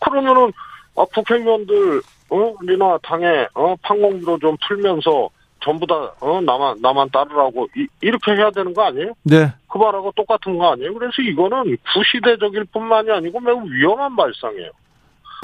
[0.00, 0.50] 그러면은
[0.96, 2.00] 아 국회의원들
[2.30, 5.28] 어 리나 당에 어 판공비로 좀 풀면서
[5.66, 9.12] 전부 다 어 나만 나만 따르라고 이, 이렇게 해야 되는 거 아니에요?
[9.24, 9.52] 네.
[9.68, 10.94] 그 말하고 똑같은 거 아니에요?
[10.94, 14.70] 그래서 이거는 구시대적일 뿐만이 아니고 매우 위험한 발상이에요.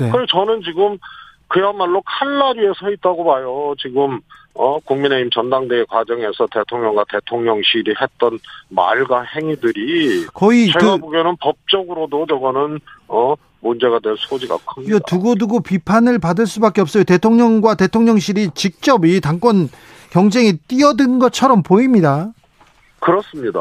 [0.01, 0.11] 네.
[0.11, 0.97] 그래서 저는 지금
[1.49, 3.75] 그야말로 칼날위에 서 있다고 봐요.
[3.79, 4.21] 지금
[4.55, 12.79] 어 국민의힘 전당대회 과정에서 대통령과 대통령실이 했던 말과 행위들이 거의 제가 그 보기에는 법적으로도 저거는
[13.09, 14.99] 어 문제가 될 소지가 큽니다.
[15.07, 17.05] 두고두고 비판을 받을 수밖에 없어요.
[17.05, 19.69] 대통령과 대통령실이 직접 이 당권
[20.17, 22.33] 경쟁에 뛰어든 것처럼 보입니다.
[23.01, 23.61] 그렇습니다.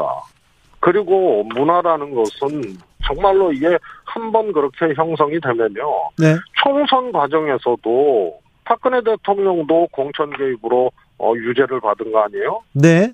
[0.80, 6.10] 그리고 문화라는 것은 정말로 이게 한 번 그렇게 형성이 되면요.
[6.18, 6.36] 네.
[6.62, 12.62] 총선 과정에서도 박근혜 대통령도 공천 개입으로 어, 유죄를 받은 거 아니에요?
[12.74, 13.12] 네.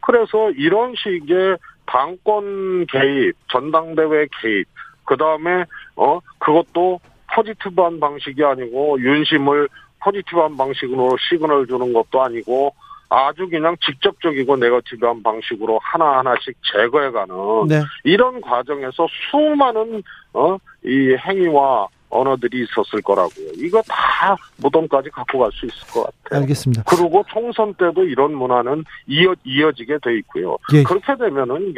[0.00, 4.66] 그래서 이런 식의 당권 개입, 전당대회 개입,
[5.04, 5.64] 그 다음에
[5.96, 7.00] 어 그것도
[7.34, 9.68] 포지티브한 방식이 아니고 윤심을
[10.02, 12.74] 포지티브한 방식으로 시그널 주는 것도 아니고
[13.08, 17.34] 아주 그냥 직접적이고 네거티브한 방식으로 하나하나씩 제거해가는
[17.68, 17.82] 네.
[18.04, 23.46] 이런 과정에서 수많은 어 이 행위와 언어들이 있었을 거라고요.
[23.56, 26.40] 이거 다 무덤까지 갖고 갈 수 있을 것 같아요.
[26.42, 26.84] 알겠습니다.
[26.86, 30.56] 그리고 총선 때도 이런 문화는 이어 이어지게 돼 있고요.
[30.72, 30.82] 예.
[30.84, 31.74] 그렇게 되면은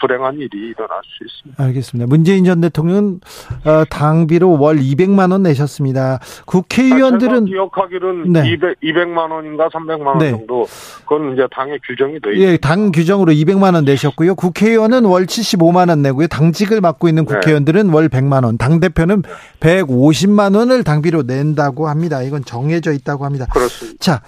[0.00, 1.62] 불행한 일이 일어날 수 있습니다.
[1.62, 2.08] 알겠습니다.
[2.08, 3.20] 문재인 전 대통령은
[3.64, 6.18] 어, 당비로 월 200만 원 내셨습니다.
[6.46, 8.50] 국회의원들은 제가 기억하기로는 네.
[8.50, 10.30] 200, 200만 원인가 300만 원 네.
[10.30, 10.66] 정도
[11.06, 12.52] 그건 이제 당에 규정이 돼 있습니다.
[12.52, 14.34] 예, 당 규정으로 200만 원 내셨고요.
[14.34, 16.26] 국회의원은 월 75만 원 내고요.
[16.26, 17.34] 당직을 맡고 있는 네.
[17.34, 19.22] 국회의원들은 월 100만 원, 당 대표는
[19.60, 22.22] 150만 원을 당비로 낸다고 합니다.
[22.22, 23.46] 이건 정해져 있다고 합니다.
[23.52, 23.98] 그렇습니다.
[24.00, 24.22] 자,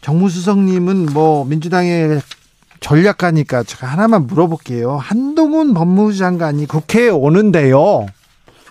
[0.00, 2.20] 정무수석님은 뭐 민주당의
[2.80, 4.96] 전략가니까 제가 하나만 물어볼게요.
[4.96, 8.06] 한동훈 법무부 장관이 국회에 오는데요.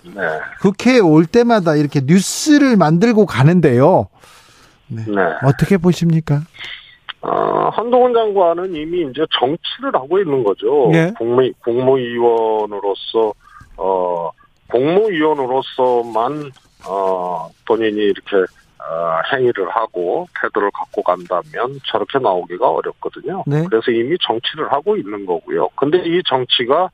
[0.04, 0.22] 네.
[0.60, 4.08] 국회에 올 때마다 이렇게 뉴스를 만들고 가는데요.
[4.86, 5.04] 네.
[5.06, 5.14] 네.
[5.42, 6.42] 어떻게 보십니까?
[7.22, 10.90] 어, 한동훈 장관은 이미 이제 정치를 하고 있는 거죠.
[10.92, 11.10] 네.
[11.16, 13.32] 국무, 국무위원으로서,
[13.78, 14.30] 어,
[14.74, 16.50] 공무위원으로서만,
[16.88, 23.44] 어, 본인이 이렇게, 어, 행위를 하고 태도를 갖고 간다면 저렇게 나오기가 어렵거든요.
[23.46, 23.64] 네.
[23.70, 25.68] 그래서 이미 정치를 하고 있는 거고요.
[25.76, 26.90] 근데 이 정치가,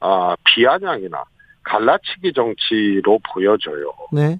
[0.00, 1.24] 아, 비아냥이나
[1.64, 3.92] 갈라치기 정치로 보여져요.
[4.12, 4.38] 네.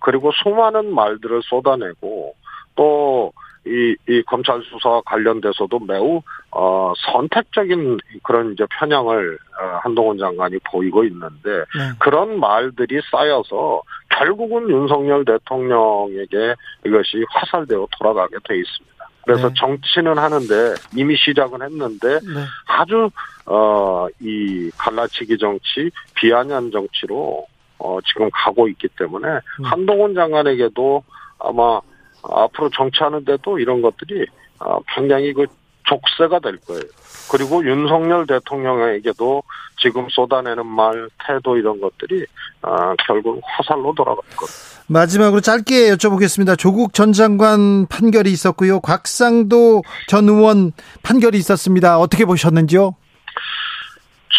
[0.00, 2.34] 그리고 수많은 말들을 쏟아내고
[2.74, 3.32] 또
[3.66, 11.04] 이, 이 검찰 수사 관련돼서도 매우, 어, 선택적인 그런 이제 편향을, 어, 한동훈 장관이 보이고
[11.04, 11.92] 있는데, 네.
[11.98, 16.54] 그런 말들이 쌓여서 결국은 윤석열 대통령에게
[16.84, 18.92] 이것이 화살되어 돌아가게 돼 있습니다.
[19.24, 19.54] 그래서 네.
[19.56, 22.44] 정치는 하는데 이미 시작은 했는데 네.
[22.66, 23.08] 아주
[23.46, 27.46] 어 이 갈라치기 정치, 비아냥 정치로
[27.78, 29.64] 어 지금 가고 있기 때문에 음.
[29.64, 31.02] 한동훈 장관에게도
[31.40, 31.80] 아마
[32.22, 34.26] 앞으로 정치하는데도 이런 것들이
[34.58, 35.46] 아, 굉장히 그
[35.84, 36.82] 족쇄가 될 거예요.
[37.30, 39.42] 그리고 윤석열 대통령에게도
[39.80, 42.24] 지금 쏟아내는 말, 태도 이런 것들이
[42.62, 44.72] 아, 결국 화살로 돌아갈 겁니다.
[44.86, 46.58] 마지막으로 짧게 여쭤보겠습니다.
[46.58, 48.80] 조국 전 장관 판결이 있었고요.
[48.80, 51.98] 곽상도 전 의원 판결이 있었습니다.
[51.98, 52.94] 어떻게 보셨는지요?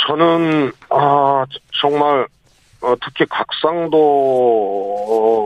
[0.07, 1.45] 저는 아
[1.81, 2.27] 정말
[2.81, 3.93] 어, 특히 곽상도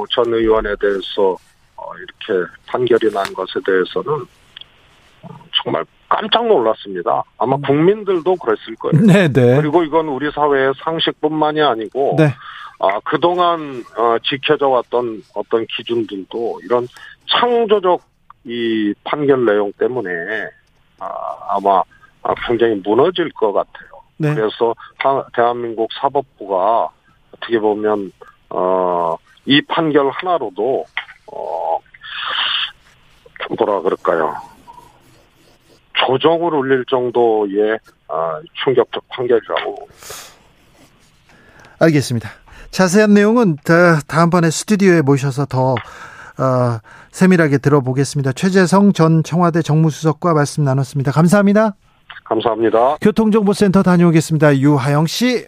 [0.09, 1.37] 전 의원에 대해서
[1.97, 4.25] 이렇게 판결이 난 것에 대해서는
[5.63, 7.23] 정말 깜짝 놀랐습니다.
[7.37, 7.61] 아마 음.
[7.61, 9.05] 국민들도 그랬을 거예요.
[9.05, 9.57] 네, 네.
[9.57, 12.33] 그리고 이건 우리 사회의 상식뿐만이 아니고 네.
[12.79, 16.87] 아, 그동안 어, 지켜져 왔던 어떤 기준들도 이런
[17.29, 18.01] 창조적
[18.45, 20.09] 이 판결 내용 때문에
[20.99, 21.09] 아,
[21.49, 21.81] 아마
[22.47, 23.89] 굉장히 무너질 것 같아요.
[24.17, 24.33] 네.
[24.33, 24.73] 그래서
[25.33, 26.89] 대한민국 사법부가
[27.33, 28.11] 어떻게 보면
[28.49, 29.15] 어,
[29.45, 30.85] 이 판결 하나로도
[31.33, 31.76] 어,
[33.55, 34.35] 뭐라 그럴까요?
[36.05, 39.87] 조정을 울릴 정도의 아, 충격적 판결이라고.
[41.79, 42.29] 알겠습니다.
[42.71, 43.57] 자세한 내용은
[44.07, 45.75] 다음번에 스튜디오에 모셔서 더
[46.39, 46.79] 어,
[47.11, 48.33] 세밀하게 들어보겠습니다.
[48.33, 51.11] 최재성 전 청와대 정무수석과 말씀 나눴습니다.
[51.11, 51.75] 감사합니다.
[52.25, 52.97] 감사합니다.
[53.01, 54.57] 교통정보센터 다녀오겠습니다.
[54.57, 55.47] 유하영 씨.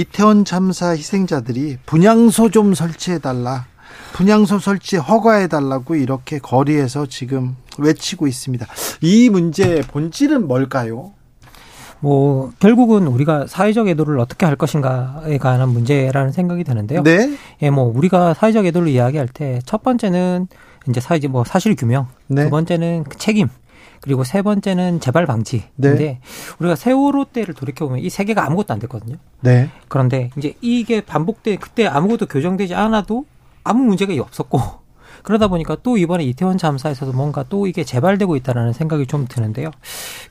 [0.00, 3.64] 이태원 참사 희생자들이 분향소 좀 설치해달라.
[4.12, 8.66] 분향소 설치 허가해달라고 이렇게 거리에서 지금 외치고 있습니다.
[9.00, 11.12] 이 문제의 본질은 뭘까요?
[12.00, 17.02] 뭐 결국은 우리가 사회적 애도를 어떻게 할 것인가에 관한 문제라는 생각이 드는데요.
[17.02, 17.34] 네.
[17.62, 20.46] 예, 뭐 우리가 사회적 애도를 이야기할 때 첫 번째는
[20.90, 22.44] 이제 사회적 뭐 사실 규명, 네.
[22.44, 23.48] 두 번째는 책임,
[24.06, 26.20] 그리고 세 번째는 재발 방지인데 네.
[26.60, 29.16] 우리가 세월호 때를 돌이켜 보면 이 세 개가 아무것도 안 됐거든요.
[29.40, 29.68] 네.
[29.88, 33.24] 그런데 이제 이게 반복돼 그때 아무것도 교정되지 않아도
[33.64, 34.60] 아무 문제가 없었고
[35.26, 39.72] 그러다 보니까 또 이번에 이태원 참사에서도 뭔가 또 이게 재발되고 있다라는 생각이 좀 드는데요.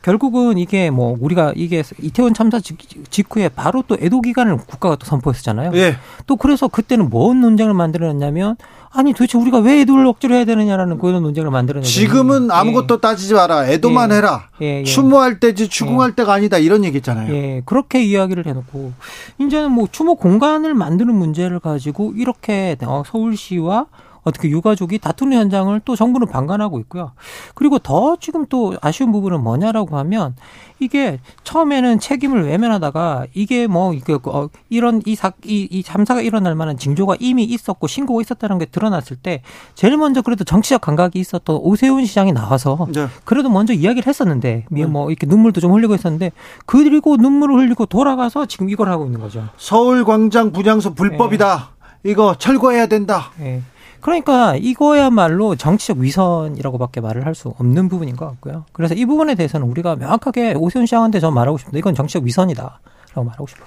[0.01, 2.61] 결국은 이게 뭐 우리가 이게 이태원 참사
[3.09, 5.71] 직후에 바로 또 애도 기간을 국가가 또 선포했었잖아요.
[5.73, 5.97] 예.
[6.27, 8.55] 또 그래서 그때는 뭔 논쟁을 만들어냈냐면
[8.89, 12.99] 아니 도대체 우리가 왜 애도를 억지로 해야 되느냐라는 그런 논쟁을 만들어내고 지금은 아무것도 예.
[13.01, 14.15] 따지지 마라 애도만 예.
[14.15, 14.79] 해라 예.
[14.79, 14.83] 예.
[14.85, 16.15] 추모할 때지 추궁할 예.
[16.15, 17.35] 때가 아니다 이런 얘기 있잖아요.
[17.35, 18.93] 예 그렇게 이야기를 해놓고
[19.39, 23.87] 이제는 뭐 추모 공간을 만드는 문제를 가지고 이렇게 어, 서울시와
[24.25, 27.11] 어떻게 유가족이 다투는 현장을 또 정부는 방관하고 있고요.
[27.53, 30.35] 그리고 더 지금 또 아쉬운 부분은 뭐냐라고 하면
[30.79, 36.77] 이게 처음에는 책임을 외면하다가 이게 뭐 이게 어 이런 이 사 이이 참사가 일어날 만한
[36.77, 39.41] 징조가 이미 있었고 신고가 있었다는 게 드러났을 때
[39.75, 43.07] 제일 먼저 그래도 정치적 감각이 있었던 오세훈 시장이 나와서 네.
[43.23, 44.85] 그래도 먼저 이야기를 했었는데 네.
[44.85, 46.31] 뭐 이렇게 눈물도 좀 흘리고 있었는데
[46.65, 49.47] 그리고 눈물을 흘리고 돌아가서 지금 이걸 하고 있는 거죠.
[49.57, 51.69] 서울 광장 분향소 불법이다.
[52.01, 52.11] 네.
[52.11, 53.31] 이거 철거해야 된다.
[53.39, 53.61] 네.
[54.05, 58.65] 그러니까 이거야말로 정치적 위선이라고밖에 말을 할 수 없는 부분인 것 같고요.
[58.71, 61.79] 그래서 이 부분에 대해서는 우리가 명확하게 오세훈 시장한테 저 말하고 싶습니다.
[61.79, 63.65] 이건 정치적 위선이다라고 말하고 싶어요.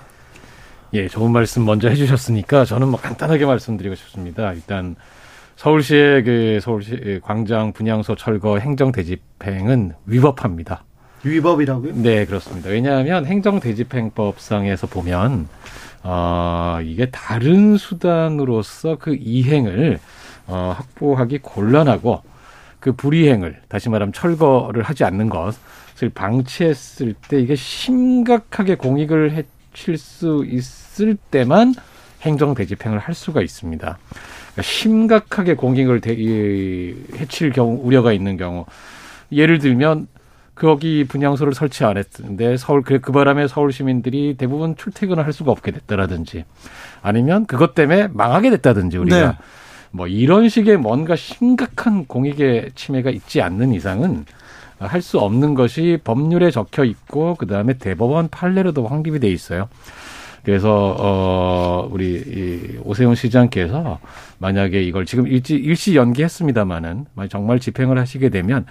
[0.94, 4.52] 예, 좋은 말씀 먼저 해주셨으니까 저는 뭐 간단하게 말씀드리고 싶습니다.
[4.52, 4.94] 일단
[5.56, 10.84] 서울시의 그 서울시 광장 분향소 철거 행정 대집행은 위법합니다.
[11.24, 11.94] 위법이라고요?
[11.96, 12.70] 네, 그렇습니다.
[12.70, 15.48] 왜냐하면 행정 대집행법상에서 보면
[16.04, 19.98] 어, 이게 다른 수단으로서 그 이행을
[20.48, 22.22] 어, 확보하기 곤란하고
[22.80, 30.44] 그 불이행을 다시 말하면 철거를 하지 않는 것을 방치했을 때 이게 심각하게 공익을 해칠 수
[30.48, 31.74] 있을 때만
[32.22, 33.98] 행정 대집행을 할 수가 있습니다.
[33.98, 38.64] 그러니까 심각하게 공익을 대, 이, 해칠 경우 우려가 있는 경우
[39.30, 40.08] 예를 들면
[40.54, 45.52] 거기 분향소를 설치 안 했는데 서울 그, 그 바람에 서울 시민들이 대부분 출퇴근을 할 수가
[45.52, 46.44] 없게 됐다라든지
[47.02, 49.38] 아니면 그것 때문에 망하게 됐다든지 우리가 네.
[49.90, 54.24] 뭐 이런 식의 뭔가 심각한 공익의 침해가 있지 않는 이상은
[54.78, 59.68] 할 수 없는 것이 법률에 적혀 있고 그다음에 대법원 판례로도 확립이 돼 있어요.
[60.44, 63.98] 그래서 어 우리 이 오세훈 시장께서
[64.38, 68.66] 만약에 이걸 지금 일시 일시 연기했습니다마는 정말 집행을 하시게 되면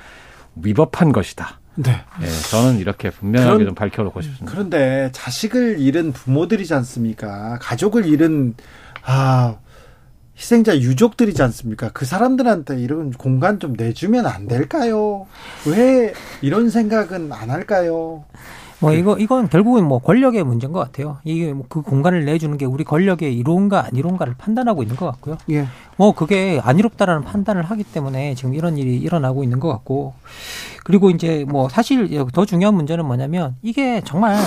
[0.55, 1.59] 위법한 것이다.
[1.75, 1.91] 네.
[2.19, 4.51] 네 저는 이렇게 분명하게 그런, 좀 밝혀놓고 싶습니다.
[4.51, 7.59] 그런데 자식을 잃은 부모들이지 않습니까?
[7.61, 8.55] 가족을 잃은
[9.03, 9.57] 아
[10.37, 11.89] 희생자 유족들이지 않습니까?
[11.93, 15.25] 그 사람들한테 이런 공간 좀 내주면 안 될까요?
[15.65, 18.23] 왜 이런 생각은 안 할까요?
[18.79, 21.17] 뭐 이거 이건 결국은 뭐 권력의 문제인 것 같아요.
[21.23, 25.39] 이게 뭐 그 공간을 내주는 게 우리 권력의 이로운가 안 이로운가를 판단하고 있는 것 같고요.
[25.49, 25.65] 예.
[25.97, 30.13] 뭐 그게 안 이롭다라는 판단을 하기 때문에 지금 이런 일이 일어나고 있는 것 같고
[30.83, 34.37] 그리고 이제 뭐 사실 더 중요한 문제는 뭐냐면 이게 정말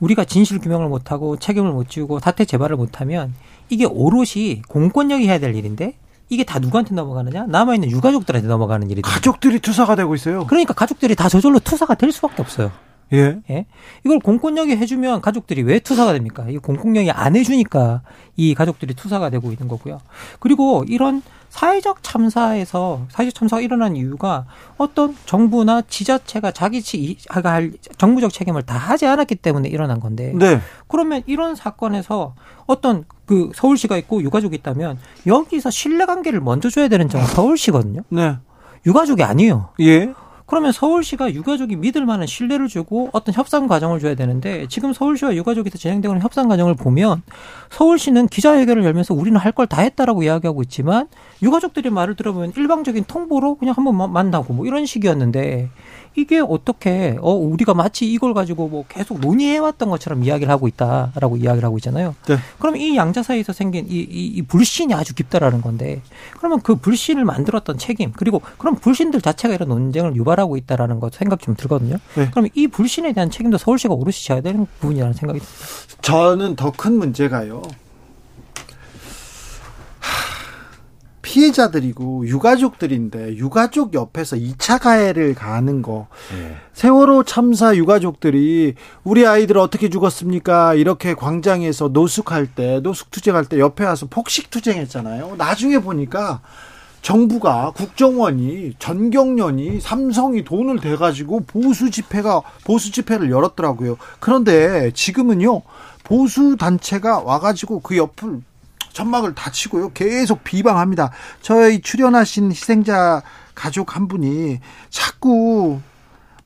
[0.00, 3.34] 우리가 진실 규명을 못하고 책임을 못 지우고 사태 재발을 못하면
[3.68, 5.94] 이게 오롯이 공권력이 해야 될 일인데
[6.28, 7.46] 이게 다 누구한테 넘어가느냐?
[7.46, 10.46] 남아있는 유가족들한테 넘어가는 일이 가족들이 투사가 되고 있어요.
[10.46, 12.72] 그러니까 가족들이 다 저절로 투사가 될 수밖에 없어요.
[13.12, 13.38] 예.
[13.50, 13.66] 예.
[14.04, 16.46] 이걸 공권력이 해주면 가족들이 왜 투사가 됩니까?
[16.48, 18.02] 이 공권력이 안 해주니까
[18.36, 20.00] 이 가족들이 투사가 되고 있는 거고요.
[20.40, 24.44] 그리고 이런 사회적 참사에서 사회적 참사가 일어난 이유가
[24.76, 30.32] 어떤 정부나 지자체가 자기 지가 할 정부적 책임을 다 하지 않았기 때문에 일어난 건데.
[30.34, 30.60] 네.
[30.88, 32.34] 그러면 이런 사건에서
[32.66, 38.02] 어떤 그 서울시가 있고 유가족이 있다면 여기서 신뢰관계를 먼저 줘야 되는 점은 서울시거든요.
[38.10, 38.36] 네.
[38.84, 39.70] 유가족이 아니에요.
[39.80, 40.12] 예.
[40.46, 45.76] 그러면 서울시가 유가족이 믿을 만한 신뢰를 주고 어떤 협상 과정을 줘야 되는데 지금 서울시와 유가족에서
[45.76, 47.22] 진행되고 있는 협상 과정을 보면
[47.70, 51.08] 서울시는 기자회견을 열면서 우리는 할 걸 다 했다라고 이야기하고 있지만
[51.42, 55.68] 유가족들이 말을 들어보면 일방적인 통보로 그냥 한번 만나고 뭐 이런 식이었는데
[56.16, 61.36] 이게 어떻게 어 우리가 마치 이걸 가지고 뭐 계속 논의해 왔던 것처럼 이야기를 하고 있다라고
[61.36, 62.14] 이야기를 하고 있잖아요.
[62.26, 62.36] 네.
[62.58, 66.00] 그럼 이 양자 사이에서 생긴 이, 이, 이 불신이 아주 깊다라는 건데
[66.38, 71.40] 그러면 그 불신을 만들었던 책임 그리고 그럼 불신들 자체가 이런 논쟁을 유발하고 있다라는 것 생각
[71.40, 71.96] 좀 들거든요.
[72.14, 72.30] 네.
[72.30, 75.58] 그럼 이 불신에 대한 책임도 서울시가 오롯이 져야 되는 부분이라는 생각이 듭니다.
[76.02, 77.62] 저는 더 큰 문제가요.
[81.26, 86.06] 피해자들이고 유가족들인데 유가족 옆에서 2차 가해를 가하는 거.
[86.30, 86.54] 네.
[86.72, 90.74] 세월호 참사 유가족들이 우리 아이들 어떻게 죽었습니까?
[90.74, 95.34] 이렇게 광장에서 노숙할 때, 노숙 투쟁할 때 옆에 와서 폭식 투쟁했잖아요.
[95.36, 96.42] 나중에 보니까
[97.02, 103.96] 정부가 국정원이 전경련이 삼성이 돈을 대 가지고 보수 집회가 보수 집회를 열었더라고요.
[104.20, 105.62] 그런데 지금은요.
[106.04, 108.42] 보수 단체가 와 가지고 그 옆을
[108.96, 109.90] 점막을 다 치고요.
[109.92, 111.10] 계속 비방합니다.
[111.42, 113.22] 저희 출연하신 희생자
[113.54, 115.80] 가족 한 분이 자꾸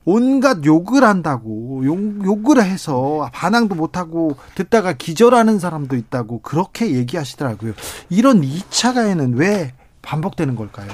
[0.03, 7.73] 온갖 욕을 한다고 욕, 욕을 해서 반항도 못하고 듣다가 기절하는 사람도 있다고 그렇게 얘기하시더라고요.
[8.09, 10.89] 이런 2차 가해는 왜 반복되는 걸까요?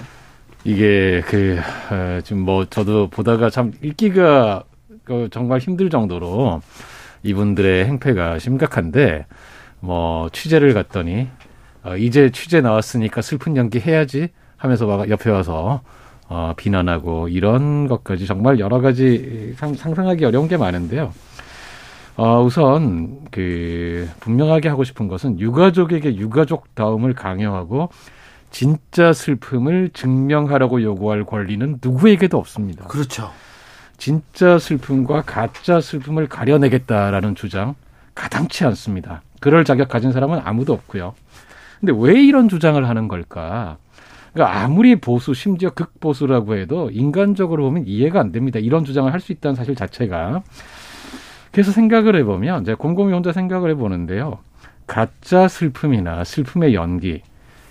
[0.63, 1.57] 이게 그
[1.89, 4.63] 어, 지금 뭐 저도 보다가 참 읽기가
[5.05, 6.61] 그 정말 힘들 정도로
[7.23, 9.25] 이분들의 행패가 심각한데
[9.79, 11.29] 뭐 취재를 갔더니
[11.87, 15.81] 어, 이제 취재 나왔으니까 슬픈 연기 해야지 하면서 막 옆에 와서
[16.27, 21.13] 어, 비난하고 이런 것까지 정말 여러 가지 상, 상상하기 어려운 게 많은데요.
[22.17, 27.89] 어, 우선 그 분명하게 하고 싶은 것은 유가족에게 유가족 다움을 강요하고
[28.49, 32.85] 진짜 슬픔을 증명하라고 요구할 권리는 누구에게도 없습니다.
[32.87, 33.31] 그렇죠.
[33.97, 37.75] 진짜 슬픔과 가짜 슬픔을 가려내겠다라는 주장
[38.13, 39.21] 가당치 않습니다.
[39.39, 41.13] 그럴 자격 가진 사람은 아무도 없고요.
[41.79, 43.77] 근데 왜 이런 주장을 하는 걸까?
[44.33, 48.59] 그러니까 아무리 보수 심지어 극보수라고 해도 인간적으로 보면 이해가 안 됩니다.
[48.59, 50.43] 이런 주장을 할 수 있다는 사실 자체가.
[51.51, 54.39] 그래서 생각을 해보면 이제 곰곰이 혼자 생각을 해보는데요.
[54.85, 57.21] 가짜 슬픔이나 슬픔의 연기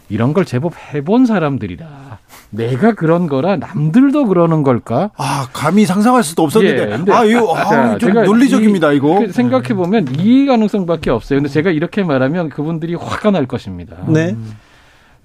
[0.08, 2.18] 이런 걸 제법 해본 사람들이다.
[2.50, 5.10] 내가 그런 거라 남들도 그러는 걸까?
[5.16, 6.90] 아, 감히 상상할 수도 없었는데.
[6.90, 11.38] 예, 아, 이거, 아, 자, 좀 논리적입니다, 이, 거그 생각해 보면 이 가능성밖에 없어요.
[11.38, 13.96] 근데 제가 이렇게 말하면 그분들이 화가 날 것입니다.
[14.06, 14.36] 네.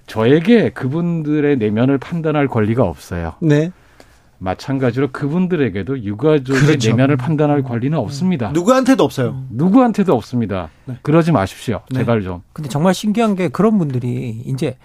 [0.06, 3.34] 저에게 그분들의 내면을 판단할 권리가 없어요.
[3.40, 3.70] 네.
[4.42, 6.90] 마찬가지로 그분들에게도 유가족의 그렇죠.
[6.90, 8.50] 내면을 판단할 권리는 없습니다.
[8.50, 9.44] 누구한테도 없어요.
[9.50, 10.68] 누구한테도 없습니다.
[10.84, 10.98] 네.
[11.02, 11.82] 그러지 마십시오.
[11.90, 12.00] 네.
[12.00, 12.42] 제발 좀.
[12.52, 14.76] 근데 정말 신기한 게 그런 분들이 이제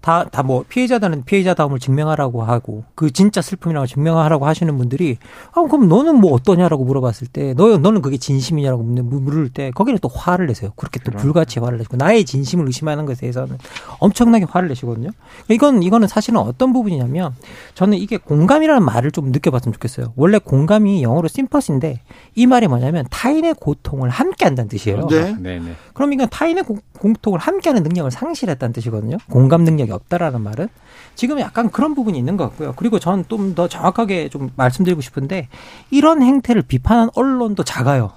[0.00, 5.18] 다, 다 뭐 피해자다는 피해자다움을 증명하라고 하고 그 진짜 슬픔이라고 증명하라고 하시는 분들이
[5.52, 10.08] 아, 그럼 너는 뭐 어떠냐라고 물어봤을 때 너, 너는 그게 진심이냐라고 물을 때 거기는 또
[10.08, 10.72] 화를 내세요.
[10.76, 13.58] 그렇게 또 불같이 화를 내시고 나의 진심을 의심하는 것에 대해서는
[13.98, 15.10] 엄청나게 화를 내시거든요.
[15.48, 17.34] 이건, 이거는 사실은 어떤 부분이냐면
[17.74, 20.14] 저는 이게 공감이라는 말을 좀 느껴봤으면 좋겠어요.
[20.16, 22.00] 원래 공감이 영어로 sympathy인데
[22.34, 25.06] 이 말이 뭐냐면 타인의 고통을 함께 한다는 뜻이에요.
[25.08, 25.36] 네.
[25.38, 25.74] 네, 네.
[25.92, 26.78] 그럼 이건 타인의 고,
[27.22, 29.18] 통을 함께 하는 능력을 상실했다는 뜻이거든요.
[29.30, 30.68] 공감 능력 능력이 없다라는 말은
[31.16, 32.72] 지금 약간 그런 부분이 있는 것 같고요.
[32.76, 35.48] 그리고 저는 좀더 정확하게 좀 말씀드리고 싶은데
[35.90, 38.12] 이런 행태를 비판한 언론도 작아요.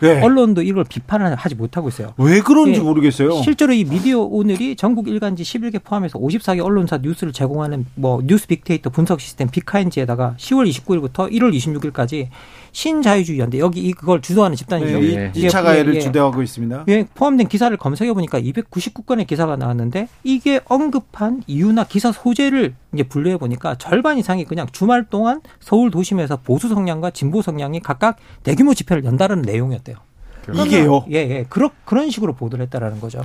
[0.00, 0.22] 네.
[0.22, 2.14] 언론도 이걸 비판을 하지 못하고 있어요.
[2.18, 2.84] 왜 그런지 네.
[2.84, 3.42] 모르겠어요.
[3.42, 8.90] 실제로 이 미디어 오늘이 전국 일간지 11개 포함해서 54개 언론사 뉴스를 제공하는 뭐 뉴스 빅데이터
[8.90, 12.28] 분석 시스템 빅카인즈에다가 10월 29일부터 1월 26일까지
[12.72, 15.00] 신자유주의연대 여기 이걸 주도하는 집단이죠.
[15.00, 16.84] 네, 2차 가해를 예, 주도하고 있습니다.
[16.88, 23.36] 예, 포함된 기사를 검색해 보니까 299건의 기사가 나왔는데 이게 언급한 이유나 기사 소재를 이제 분류해
[23.38, 29.04] 보니까 절반 이상이 그냥 주말 동안 서울 도심에서 보수 성향과 진보 성향이 각각 대규모 집회를
[29.04, 29.96] 연다는 내용이었대요.
[30.54, 31.04] 이게요?
[31.10, 31.44] 예, 예.
[31.48, 33.20] 그런 그런 식으로 보도를 했다라는 거죠.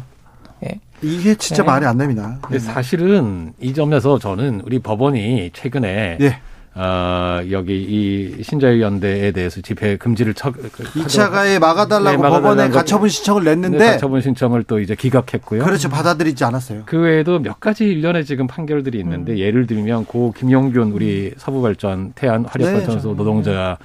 [0.66, 0.80] 예.
[1.02, 1.68] 이게 진짜 예.
[1.68, 2.40] 말이 안 됩니다.
[2.60, 6.40] 사실은 이 점에서 저는 우리 법원이 최근에 예.
[6.76, 13.10] 어, 여기 이 신자유 연대에 대해서 집회 금지를 처, 2차 가해 막아달라고 네, 법원에 가처분
[13.10, 15.64] 신청을 냈는데 네, 가처분 신청을 또 이제 기각했고요.
[15.64, 15.90] 그렇죠.
[15.90, 16.84] 받아들이지 않았어요.
[16.88, 19.38] 그 외에도 몇 가지 일련의 지금 판결들이 있는데 음.
[19.38, 21.32] 예를 들면 고 김용균 우리 음.
[21.38, 23.78] 서부발전 태안 화력발전소 네, 노동자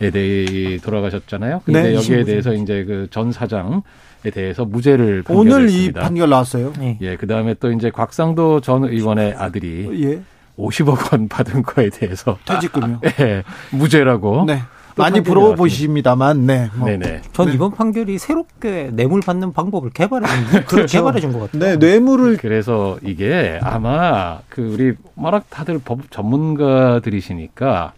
[0.00, 1.62] 에 대해 돌아가셨잖아요.
[1.64, 3.82] 근데 네, 여기에 대해서 이제 그 전 사장
[4.24, 5.56] 에 대해서 무죄를 판결했습니다.
[5.56, 6.72] 오늘 이 판결 나왔어요.
[6.78, 6.98] 네.
[7.00, 10.20] 예, 그다음에 또 이제 곽상도 전 의원의 아들이 예.
[10.68, 13.00] 50억 원 받은 거에 대해서 퇴직금요.
[13.00, 14.44] 네, 무죄라고.
[14.46, 14.60] 네.
[14.96, 16.68] 많이 부러워 보십니다만, 네.
[16.74, 16.88] 뭐.
[16.88, 17.22] 네네.
[17.32, 17.52] 전 네.
[17.54, 20.98] 이번 판결이 새롭게 뇌물 받는 방법을 개발해 준, 그렇죠.
[20.98, 21.60] 개발해 준 것 같아요.
[21.60, 22.36] 네, 뇌물을.
[22.38, 27.92] 그래서 이게 아마 그 우리 워낙 다들 법 전문가들이시니까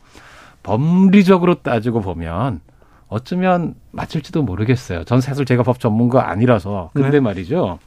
[0.63, 2.61] 법리적으로 따지고 보면
[3.09, 5.05] 어쩌면 맞을지도 모르겠어요.
[5.05, 6.91] 전 사실 제가 법 전문가 아니라서.
[6.93, 7.21] 근데 네.
[7.21, 7.79] 말이죠.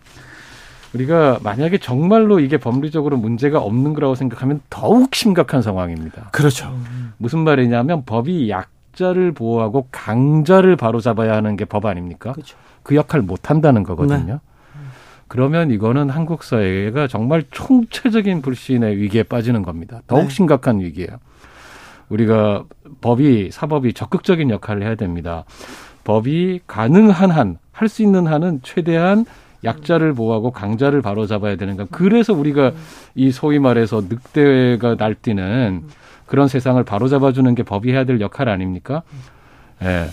[0.93, 6.29] 우리가 만약에 정말로 이게 법리적으로 문제가 없는 거라고 생각하면 더욱 심각한 상황입니다.
[6.31, 6.75] 그렇죠.
[7.17, 12.33] 무슨 말이냐면 법이 약자를 보호하고 강자를 바로잡아야 하는 게 법 아닙니까?
[12.33, 12.57] 그렇죠.
[12.83, 14.33] 그 역할 못 한다는 거거든요.
[14.33, 14.39] 네.
[15.27, 20.01] 그러면 이거는 한국 사회가 정말 총체적인 불신의 위기에 빠지는 겁니다.
[20.05, 20.29] 더욱 네.
[20.29, 21.09] 심각한 위기예요.
[22.09, 22.65] 우리가
[23.01, 25.45] 법이 사법이 적극적인 역할을 해야 됩니다.
[26.03, 29.25] 법이 가능한 한 할 수 있는 한은 최대한
[29.63, 31.85] 약자를 보호하고 강자를 바로잡아야 되는 거.
[31.89, 32.71] 그래서 우리가
[33.15, 35.83] 이 소위 말해서 늑대가 날뛰는
[36.25, 39.03] 그런 세상을 바로잡아주는 게 법이 해야 될 역할 아닙니까?
[39.81, 39.85] 예.
[39.85, 40.07] 네.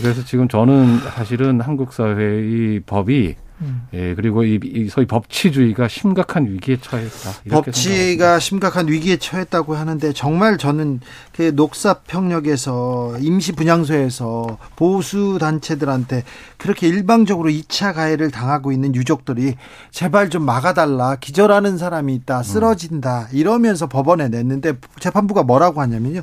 [0.00, 3.86] 그래서 지금 저는 사실은 한국 사회의 법이 음.
[3.94, 7.32] 예, 그리고 이, 이 소위 법치주의가 심각한 위기에 처했다.
[7.50, 11.00] 법치가 심각한 위기에 처했다고 하는데 정말 저는
[11.32, 16.24] 그 녹사평역에서 임시 분향소에서 보수 단체들한테
[16.58, 19.54] 그렇게 일방적으로 2차 가해를 당하고 있는 유족들이
[19.90, 26.22] 제발 좀 막아달라 기절하는 사람이 있다 쓰러진다 이러면서 법원에 냈는데 재판부가 뭐라고 하냐면요.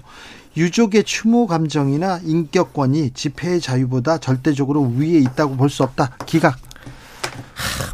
[0.56, 6.16] 유족의 추모 감정이나 인격권이 집회의 자유보다 절대적으로 위에 있다고 볼 수 없다.
[6.28, 6.58] 기각.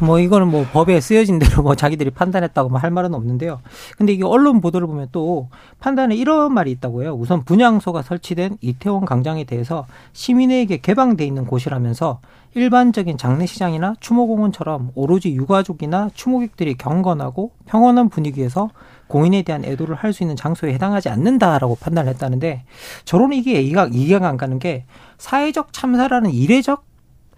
[0.02, 3.60] 뭐 이거는 뭐 법에 쓰여진 대로 뭐 자기들이 판단했다고 뭐 할 말은 없는데요.
[3.98, 7.14] 근데 이게 언론 보도를 보면 또 판단에 이런 말이 있다고 해요.
[7.14, 12.20] 우선 분향소가 설치된 이태원 광장에 대해서 시민에게 개방돼 있는 곳이라면서
[12.54, 18.70] 일반적인 장례시장이나 추모공원처럼 오로지 유가족이나 추모객들이 경건하고 평온한 분위기에서
[19.06, 22.64] 공인에 대한 애도를 할 수 있는 장소에 해당하지 않는다라고 판단을 했다는데
[23.04, 24.84] 저런 이게 이해가, 이해가 안 가는 게
[25.18, 26.84] 사회적 참사라는 이례적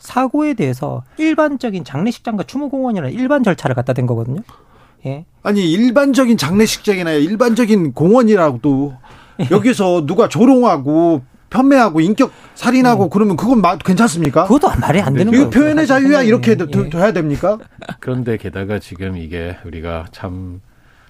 [0.02, 4.40] 사고에 대해서 일반적인 장례식장과 추모공원이라는 일반 절차를 갖다 댄 거거든요.
[5.06, 5.24] 예.
[5.44, 8.94] 아니 일반적인 장례식장이나 일반적인 공원이라고도
[9.40, 9.48] 예.
[9.52, 13.10] 여기서 누가 조롱하고 편매하고 인격 살인하고 음.
[13.10, 14.44] 그러면 그건 마, 괜찮습니까?
[14.44, 15.50] 그것도 말이 안 되는 거예요.
[15.50, 16.90] 표현의 자유야 이렇게 예.
[16.90, 17.58] 둬야 됩니까?
[18.00, 20.60] 그런데 게다가 지금 이게 우리가 참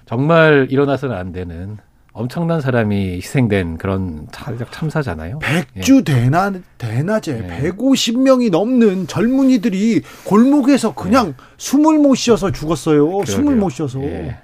[0.05, 1.77] 정말 일어나서는 안 되는
[2.13, 4.27] 엄청난 사람이 희생된 그런
[4.71, 5.39] 참사잖아요.
[5.39, 6.13] 백주 예.
[6.13, 7.71] 대낮 대낮에 예.
[7.71, 11.33] 150명이 넘는 젊은이들이 골목에서 그냥 예.
[11.57, 13.07] 숨을 못 쉬어서 죽었어요.
[13.07, 13.25] 그러게요.
[13.25, 13.99] 숨을 못 쉬어서.
[14.03, 14.37] 예.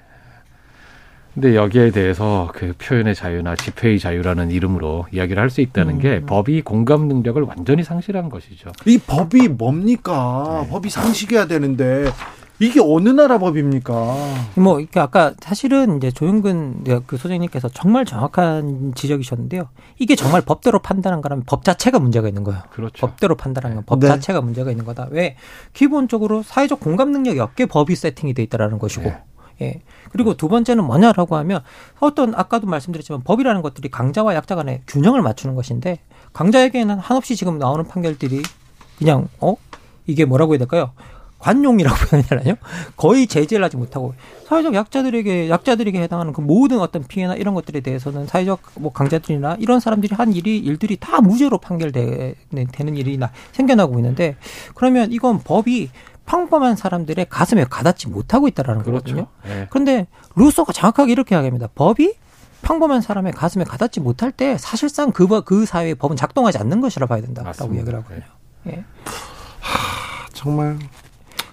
[1.36, 6.00] 근데 여기에 대해서 그 표현의 자유나 집회의 자유라는 이름으로 이야기를 할 수 있다는 음.
[6.00, 8.72] 게 법이 공감 능력을 완전히 상실한 것이죠.
[8.88, 10.62] 이 법이 뭡니까?
[10.64, 10.70] 네.
[10.72, 12.10] 법이 상식해야 되는데
[12.60, 13.94] 이게 어느 나라 법입니까?
[14.56, 19.70] 뭐 이렇게 아까 사실은 이제 조영근 그 소장님께서 정말 정확한 지적이셨는데요.
[19.98, 22.62] 이게 정말 법대로 판단한 거라면 법 자체가 문제가 있는 거예요.
[22.72, 23.08] 그렇죠.
[23.08, 24.08] 법대로 판단한 건법 네.
[24.08, 25.08] 자체가 문제가 있는 거다.
[25.12, 25.38] 왜
[25.74, 29.04] 기본적으로 사회적 공감 능력이 없게 법이 세팅이 돼 있다라는 것이고.
[29.04, 29.24] 네.
[29.62, 29.82] 예.
[30.12, 31.62] 그리고 두 번째는 뭐냐라고 하면
[32.00, 36.00] 어떤 아까도 말씀드렸지만 법이라는 것들이 강자와 약자 간의 균형을 맞추는 것인데
[36.34, 38.42] 강자에게는 한없이 지금 나오는 판결들이
[38.98, 39.56] 그냥 어
[40.08, 40.92] 이게 뭐라고 해야 될까요?
[41.40, 42.56] 관용이라고 표현하나요?
[42.96, 44.14] 거의 제재를 하지 못하고
[44.48, 49.80] 사회적 약자들에게 약자들에게 해당하는 그 모든 어떤 피해나 이런 것들에 대해서는 사회적 뭐 강자들이나 이런
[49.80, 52.36] 사람들이 한 일이 일들이 다 무죄로 판결되는
[52.96, 54.36] 일이 나 생겨나고 있는데
[54.76, 55.90] 그러면 이건 법이
[56.26, 59.16] 평범한 사람들의 가슴에 가닿지 못하고 있다라는 그렇죠.
[59.16, 59.28] 거거든요.
[59.44, 59.68] 네.
[59.72, 61.68] 그런데 루소가 정확하게 이렇게 이야기합니다.
[61.74, 62.14] 법이
[62.62, 67.22] 평범한 사람의 가슴에 가닿지 못할 때 사실상 그, 그 사회의 법은 작동하지 않는 것이라 봐야
[67.22, 68.26] 된다라고 이야기를 하거든요.
[68.64, 68.74] 네.
[68.74, 68.84] 예.
[69.60, 70.78] 하, 정말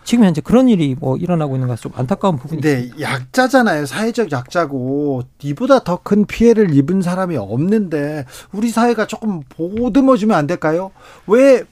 [0.06, 3.00] 지금 현재 그런 일이 뭐 일어나고 있는 것좀 안타까운 부분이 네, 있습니다.
[3.00, 3.86] 약자잖아요.
[3.86, 10.46] 사회적 약자고 이보다 더 큰 피해를 입은 사람이 없는데 우리 사회가 조금 보듬어 주면 안
[10.46, 10.92] 될까요?
[11.26, 11.64] 왜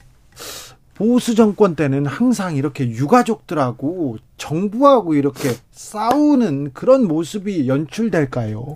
[0.95, 8.75] 보수 정권 때는 항상 이렇게 유가족들하고 정부하고 이렇게 싸우는 그런 모습이 연출될까요?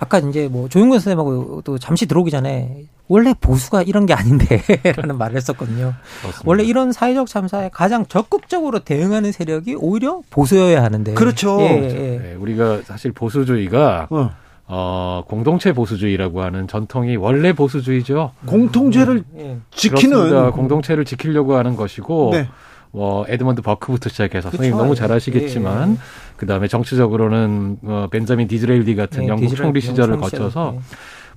[0.00, 5.36] 아까 이제 뭐 조용근 선생님하고 또 잠시 들어오기 전에 원래 보수가 이런 게 아닌데라는 말을
[5.36, 5.94] 했었거든요.
[6.20, 6.42] 그렇습니다.
[6.44, 11.14] 원래 이런 사회적 참사에 가장 적극적으로 대응하는 세력이 오히려 보수여야 하는데.
[11.14, 11.60] 그렇죠.
[11.60, 12.18] 예, 예.
[12.18, 14.30] 네, 우리가 사실 보수주의가 어.
[14.66, 18.32] 어, 공동체 보수주의라고 하는 전통이 원래 보수주의죠.
[18.46, 19.58] 공동체를 음, 예.
[19.70, 20.50] 지키는 그렇습니다.
[20.52, 22.48] 공동체를 지키려고 하는 것이고 네.
[22.92, 24.58] 뭐 에드먼드 버크부터 시작해서 그쵸?
[24.58, 25.96] 선생님 너무 잘 아시겠지만 예.
[26.36, 30.80] 그다음에 정치적으로는 어, 벤자민 디즈레일리 같은 예, 영국 디즈레일, 총리 시절을 거쳐서 예.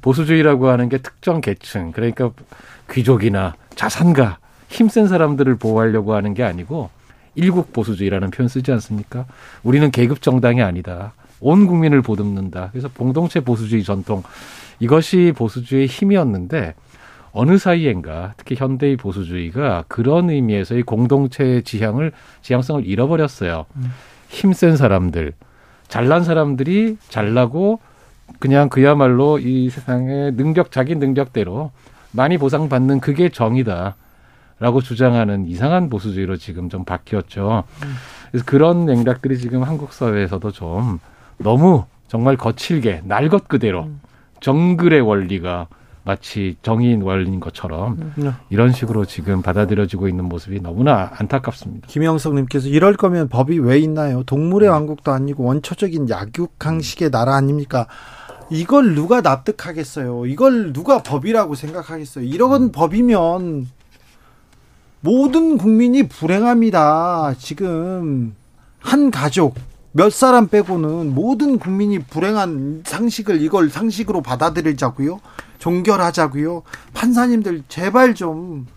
[0.06, 2.30] 보수주의라고 하는 게 특정 계층 그러니까
[2.92, 4.38] 귀족이나 자산가
[4.68, 6.92] 힘센 사람들을 보호하려고 하는 게 아니고
[7.34, 9.26] 일국 보수주의라는 표현 쓰지 않습니까?
[9.64, 11.14] 우리는 계급 정당이 아니다.
[11.42, 12.70] 온 국민을 보듬는다.
[12.72, 14.22] 그래서 공동체 보수주의 전통
[14.80, 16.76] 이것이 보수주의의 힘이었는데
[17.32, 22.12] 어느 사이엔가 특히 현대의 보수주의가 그런 의미에서의 공동체의 지향을
[22.44, 23.66] 지향성을 잃어버렸어요.
[23.76, 23.92] 음.
[24.30, 25.34] 힘센 사람들,
[25.88, 27.80] 잘난 사람들이 잘나고
[28.40, 31.72] 그냥 그야말로 이 세상의 능력 자기 능력대로
[32.12, 37.64] 많이 보상받는 그게 정이다라고 주장하는 이상한 보수주의로 지금 좀 바뀌었죠.
[37.84, 37.94] 음.
[38.32, 41.00] 그래서 그런 맥락들이 지금 한국 사회에서도 좀
[41.38, 44.02] 너무 정말 거칠게 날 것 그대로 음.
[44.42, 45.68] 정글의 원리가
[46.04, 48.14] 마치 정의인 원리인 것처럼 음.
[48.16, 48.32] 네.
[48.52, 51.88] 이런 식으로 지금 받아들여지고 있는 모습이 너무나 안타깝습니다.
[51.88, 54.22] 김영석님께서 이럴 거면 법이 왜 있나요?
[54.24, 54.72] 동물의 네.
[54.72, 57.88] 왕국도 아니고 원초적인 약육강식의 나라 아닙니까?
[58.50, 60.26] 이걸 누가 납득하겠어요?
[60.28, 62.26] 이걸 누가 법이라고 생각하겠어요?
[62.26, 62.72] 이런 음.
[62.72, 63.70] 법이면
[65.02, 67.36] 모든 국민이 불행합니다.
[67.38, 68.36] 지금
[68.80, 69.56] 한 가족
[69.92, 75.22] 몇 사람 빼고는 모든 국민이 불행한 상식을 이걸 상식으로 받아들이자고요.
[75.60, 76.64] 종결하자고요.
[76.94, 78.68] 판사님들 제발 좀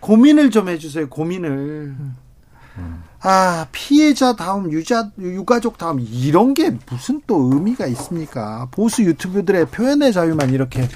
[0.00, 1.08] 고민을 좀 해주세요.
[1.08, 1.96] 고민을.
[3.20, 8.68] 아 피해자 다음 유자 유가족 다음 이런 게 무슨 또 의미가 있습니까?
[8.70, 10.88] 보수 유튜브들의 표현의 자유만 이렇게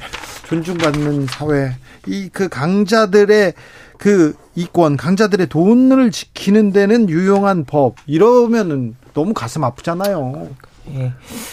[0.46, 3.54] 존중받는 사회 이 그 강자들의
[3.98, 10.48] 그 이권 강자들의 돈을 지키는 데는 유용한 법 이러면은 너무 가슴 아프잖아요.
[10.94, 11.12] 예.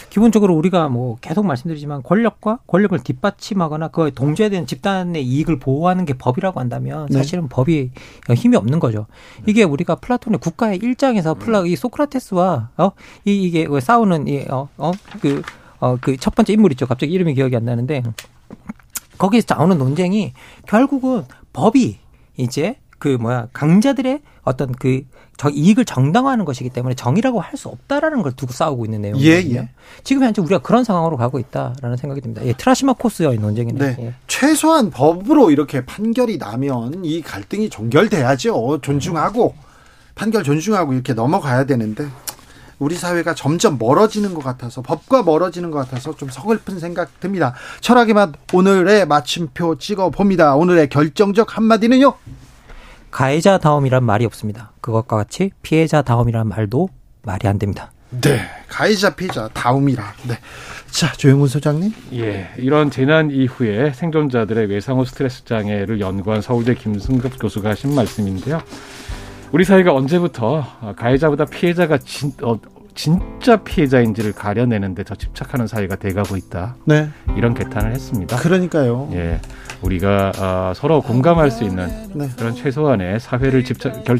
[0.10, 6.60] 기본적으로 우리가 뭐 계속 말씀드리지만 권력과 권력을 뒷받침하거나 그 동조되는 집단의 이익을 보호하는 게 법이라고
[6.60, 7.18] 한다면 네.
[7.18, 7.50] 사실은 네.
[7.50, 7.92] 법이
[8.36, 9.08] 힘이 없는 거죠.
[9.46, 12.92] 이게 우리가 플라톤의 국가의 일장에서 플라 이 소크라테스와 어
[13.26, 15.42] 이, 이게 싸우는 이어어그
[15.80, 16.88] 어 그 첫 번째 인물 있죠.
[16.88, 18.04] 갑자기 이름이 기억이 안 나는데
[19.18, 20.34] 거기서 나오는 논쟁이
[20.68, 21.24] 결국은
[21.54, 22.00] 법이
[22.38, 25.04] 이제 그 뭐야 강자들의 어떤 그
[25.38, 29.56] 저 이익을 정당화하는 것이기 때문에 정의라고 할 수 없다라는 걸 두고 싸우고 있는 내용이거든요.
[29.56, 29.70] 예, 예.
[30.04, 32.46] 지금 현재 우리가 그런 상황으로 가고 있다라는 생각이 듭니다.
[32.46, 33.84] 예, 트라시마 코스의 논쟁이네요.
[33.84, 33.98] 네.
[34.00, 34.14] 예.
[34.28, 38.80] 최소한 법으로 이렇게 판결이 나면 이 갈등이 종결돼야죠.
[38.82, 39.56] 존중하고
[40.14, 42.08] 판결 존중하고 이렇게 넘어가야 되는데
[42.80, 47.56] 우리 사회가 점점 멀어지는 것 같아서 법과 멀어지는 것 같아서 좀 서글픈 생각 듭니다.
[47.82, 50.56] 철학의 맛 오늘의 마침표 찍어 봅니다.
[50.56, 52.14] 오늘의 결정적 한마디는요.
[53.12, 54.72] 가해자 다움이란 말이 없습니다.
[54.82, 56.90] 그것과 같이 피해자 다움이란 말도
[57.24, 57.92] 말이 안 됩니다.
[58.10, 58.40] 네,
[58.70, 60.14] 가해자 피해자 다움이라.
[60.28, 60.38] 네.
[60.90, 61.94] 자, 조영훈 소장님.
[62.14, 68.62] 예, 이런 재난 이후에 생존자들의 외상후 스트레스 장애를 연구한 서울대 김승급 교수가 하신 말씀인데요.
[69.52, 72.60] 우리 사회가 언제부터 가해자보다 피해자가 진, 어,
[72.98, 76.76] 진짜 피해자인지를 가려내는데 더 집착하는 사회가 돼가고 있다.
[76.86, 77.08] 네.
[77.38, 78.36] 이런 개탄을 했습니다.
[78.38, 79.10] 그러니까요.
[79.14, 79.40] 예,
[79.84, 82.28] 우리가 어, 서로 공감할 수 있는 네.
[82.36, 84.18] 그런 최소한의 사회를 집착 결,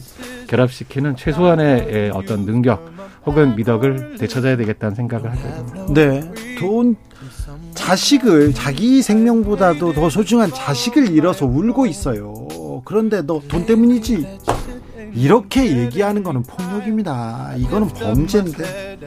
[0.48, 2.88] 결합시키는 최소한의 예, 어떤 능력
[3.26, 5.86] 혹은 미덕을 되찾아야 되겠다는 생각을 하게 됩니다.
[5.94, 6.96] 네, 돈
[7.74, 12.34] 자식을 자기 생명보다도 더 소중한 자식을 잃어서 울고 있어요.
[12.86, 14.40] 그런데 너 돈 때문이지.
[15.14, 17.54] 이렇게 얘기하는 거는 폭력입니다.
[17.58, 18.98] 이거는 범죄인데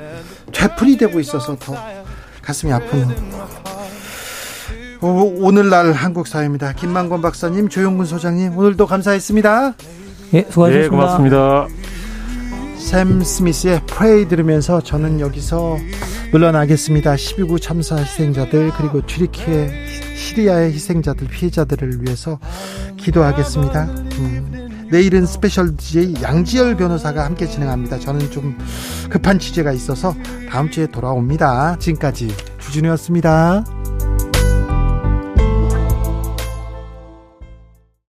[0.53, 1.74] 되풀이 되고 있어서 더
[2.43, 3.09] 가슴이 아픈
[5.03, 6.72] 오 늘날 한국 사회입니다.
[6.74, 9.74] 김만권 박사님, 조용근 소장님 오늘도 감사했습니다.
[10.34, 10.82] 예, 수고하셨습니다.
[10.82, 11.66] 네, 고맙습니다.
[12.78, 15.78] 샘 스미스의 프레이 들으면서 저는 여기서
[16.32, 17.14] 물러나겠습니다.
[17.14, 19.70] 12구 참사 희생자들 그리고 튀르키의
[20.16, 22.38] 시리아의 희생자들 피해자들을 위해서
[22.97, 23.84] 기도하겠습니다.
[23.84, 27.99] 음, 내일은 special DJ 양지열 변호사가 함께 진행합니다.
[27.99, 28.57] 저는 좀
[29.09, 30.14] 급한 취재가 있어서
[30.51, 31.76] 다음 주에 돌아옵니다.
[31.78, 32.28] 지금까지
[32.59, 33.80] 주진우였습니다.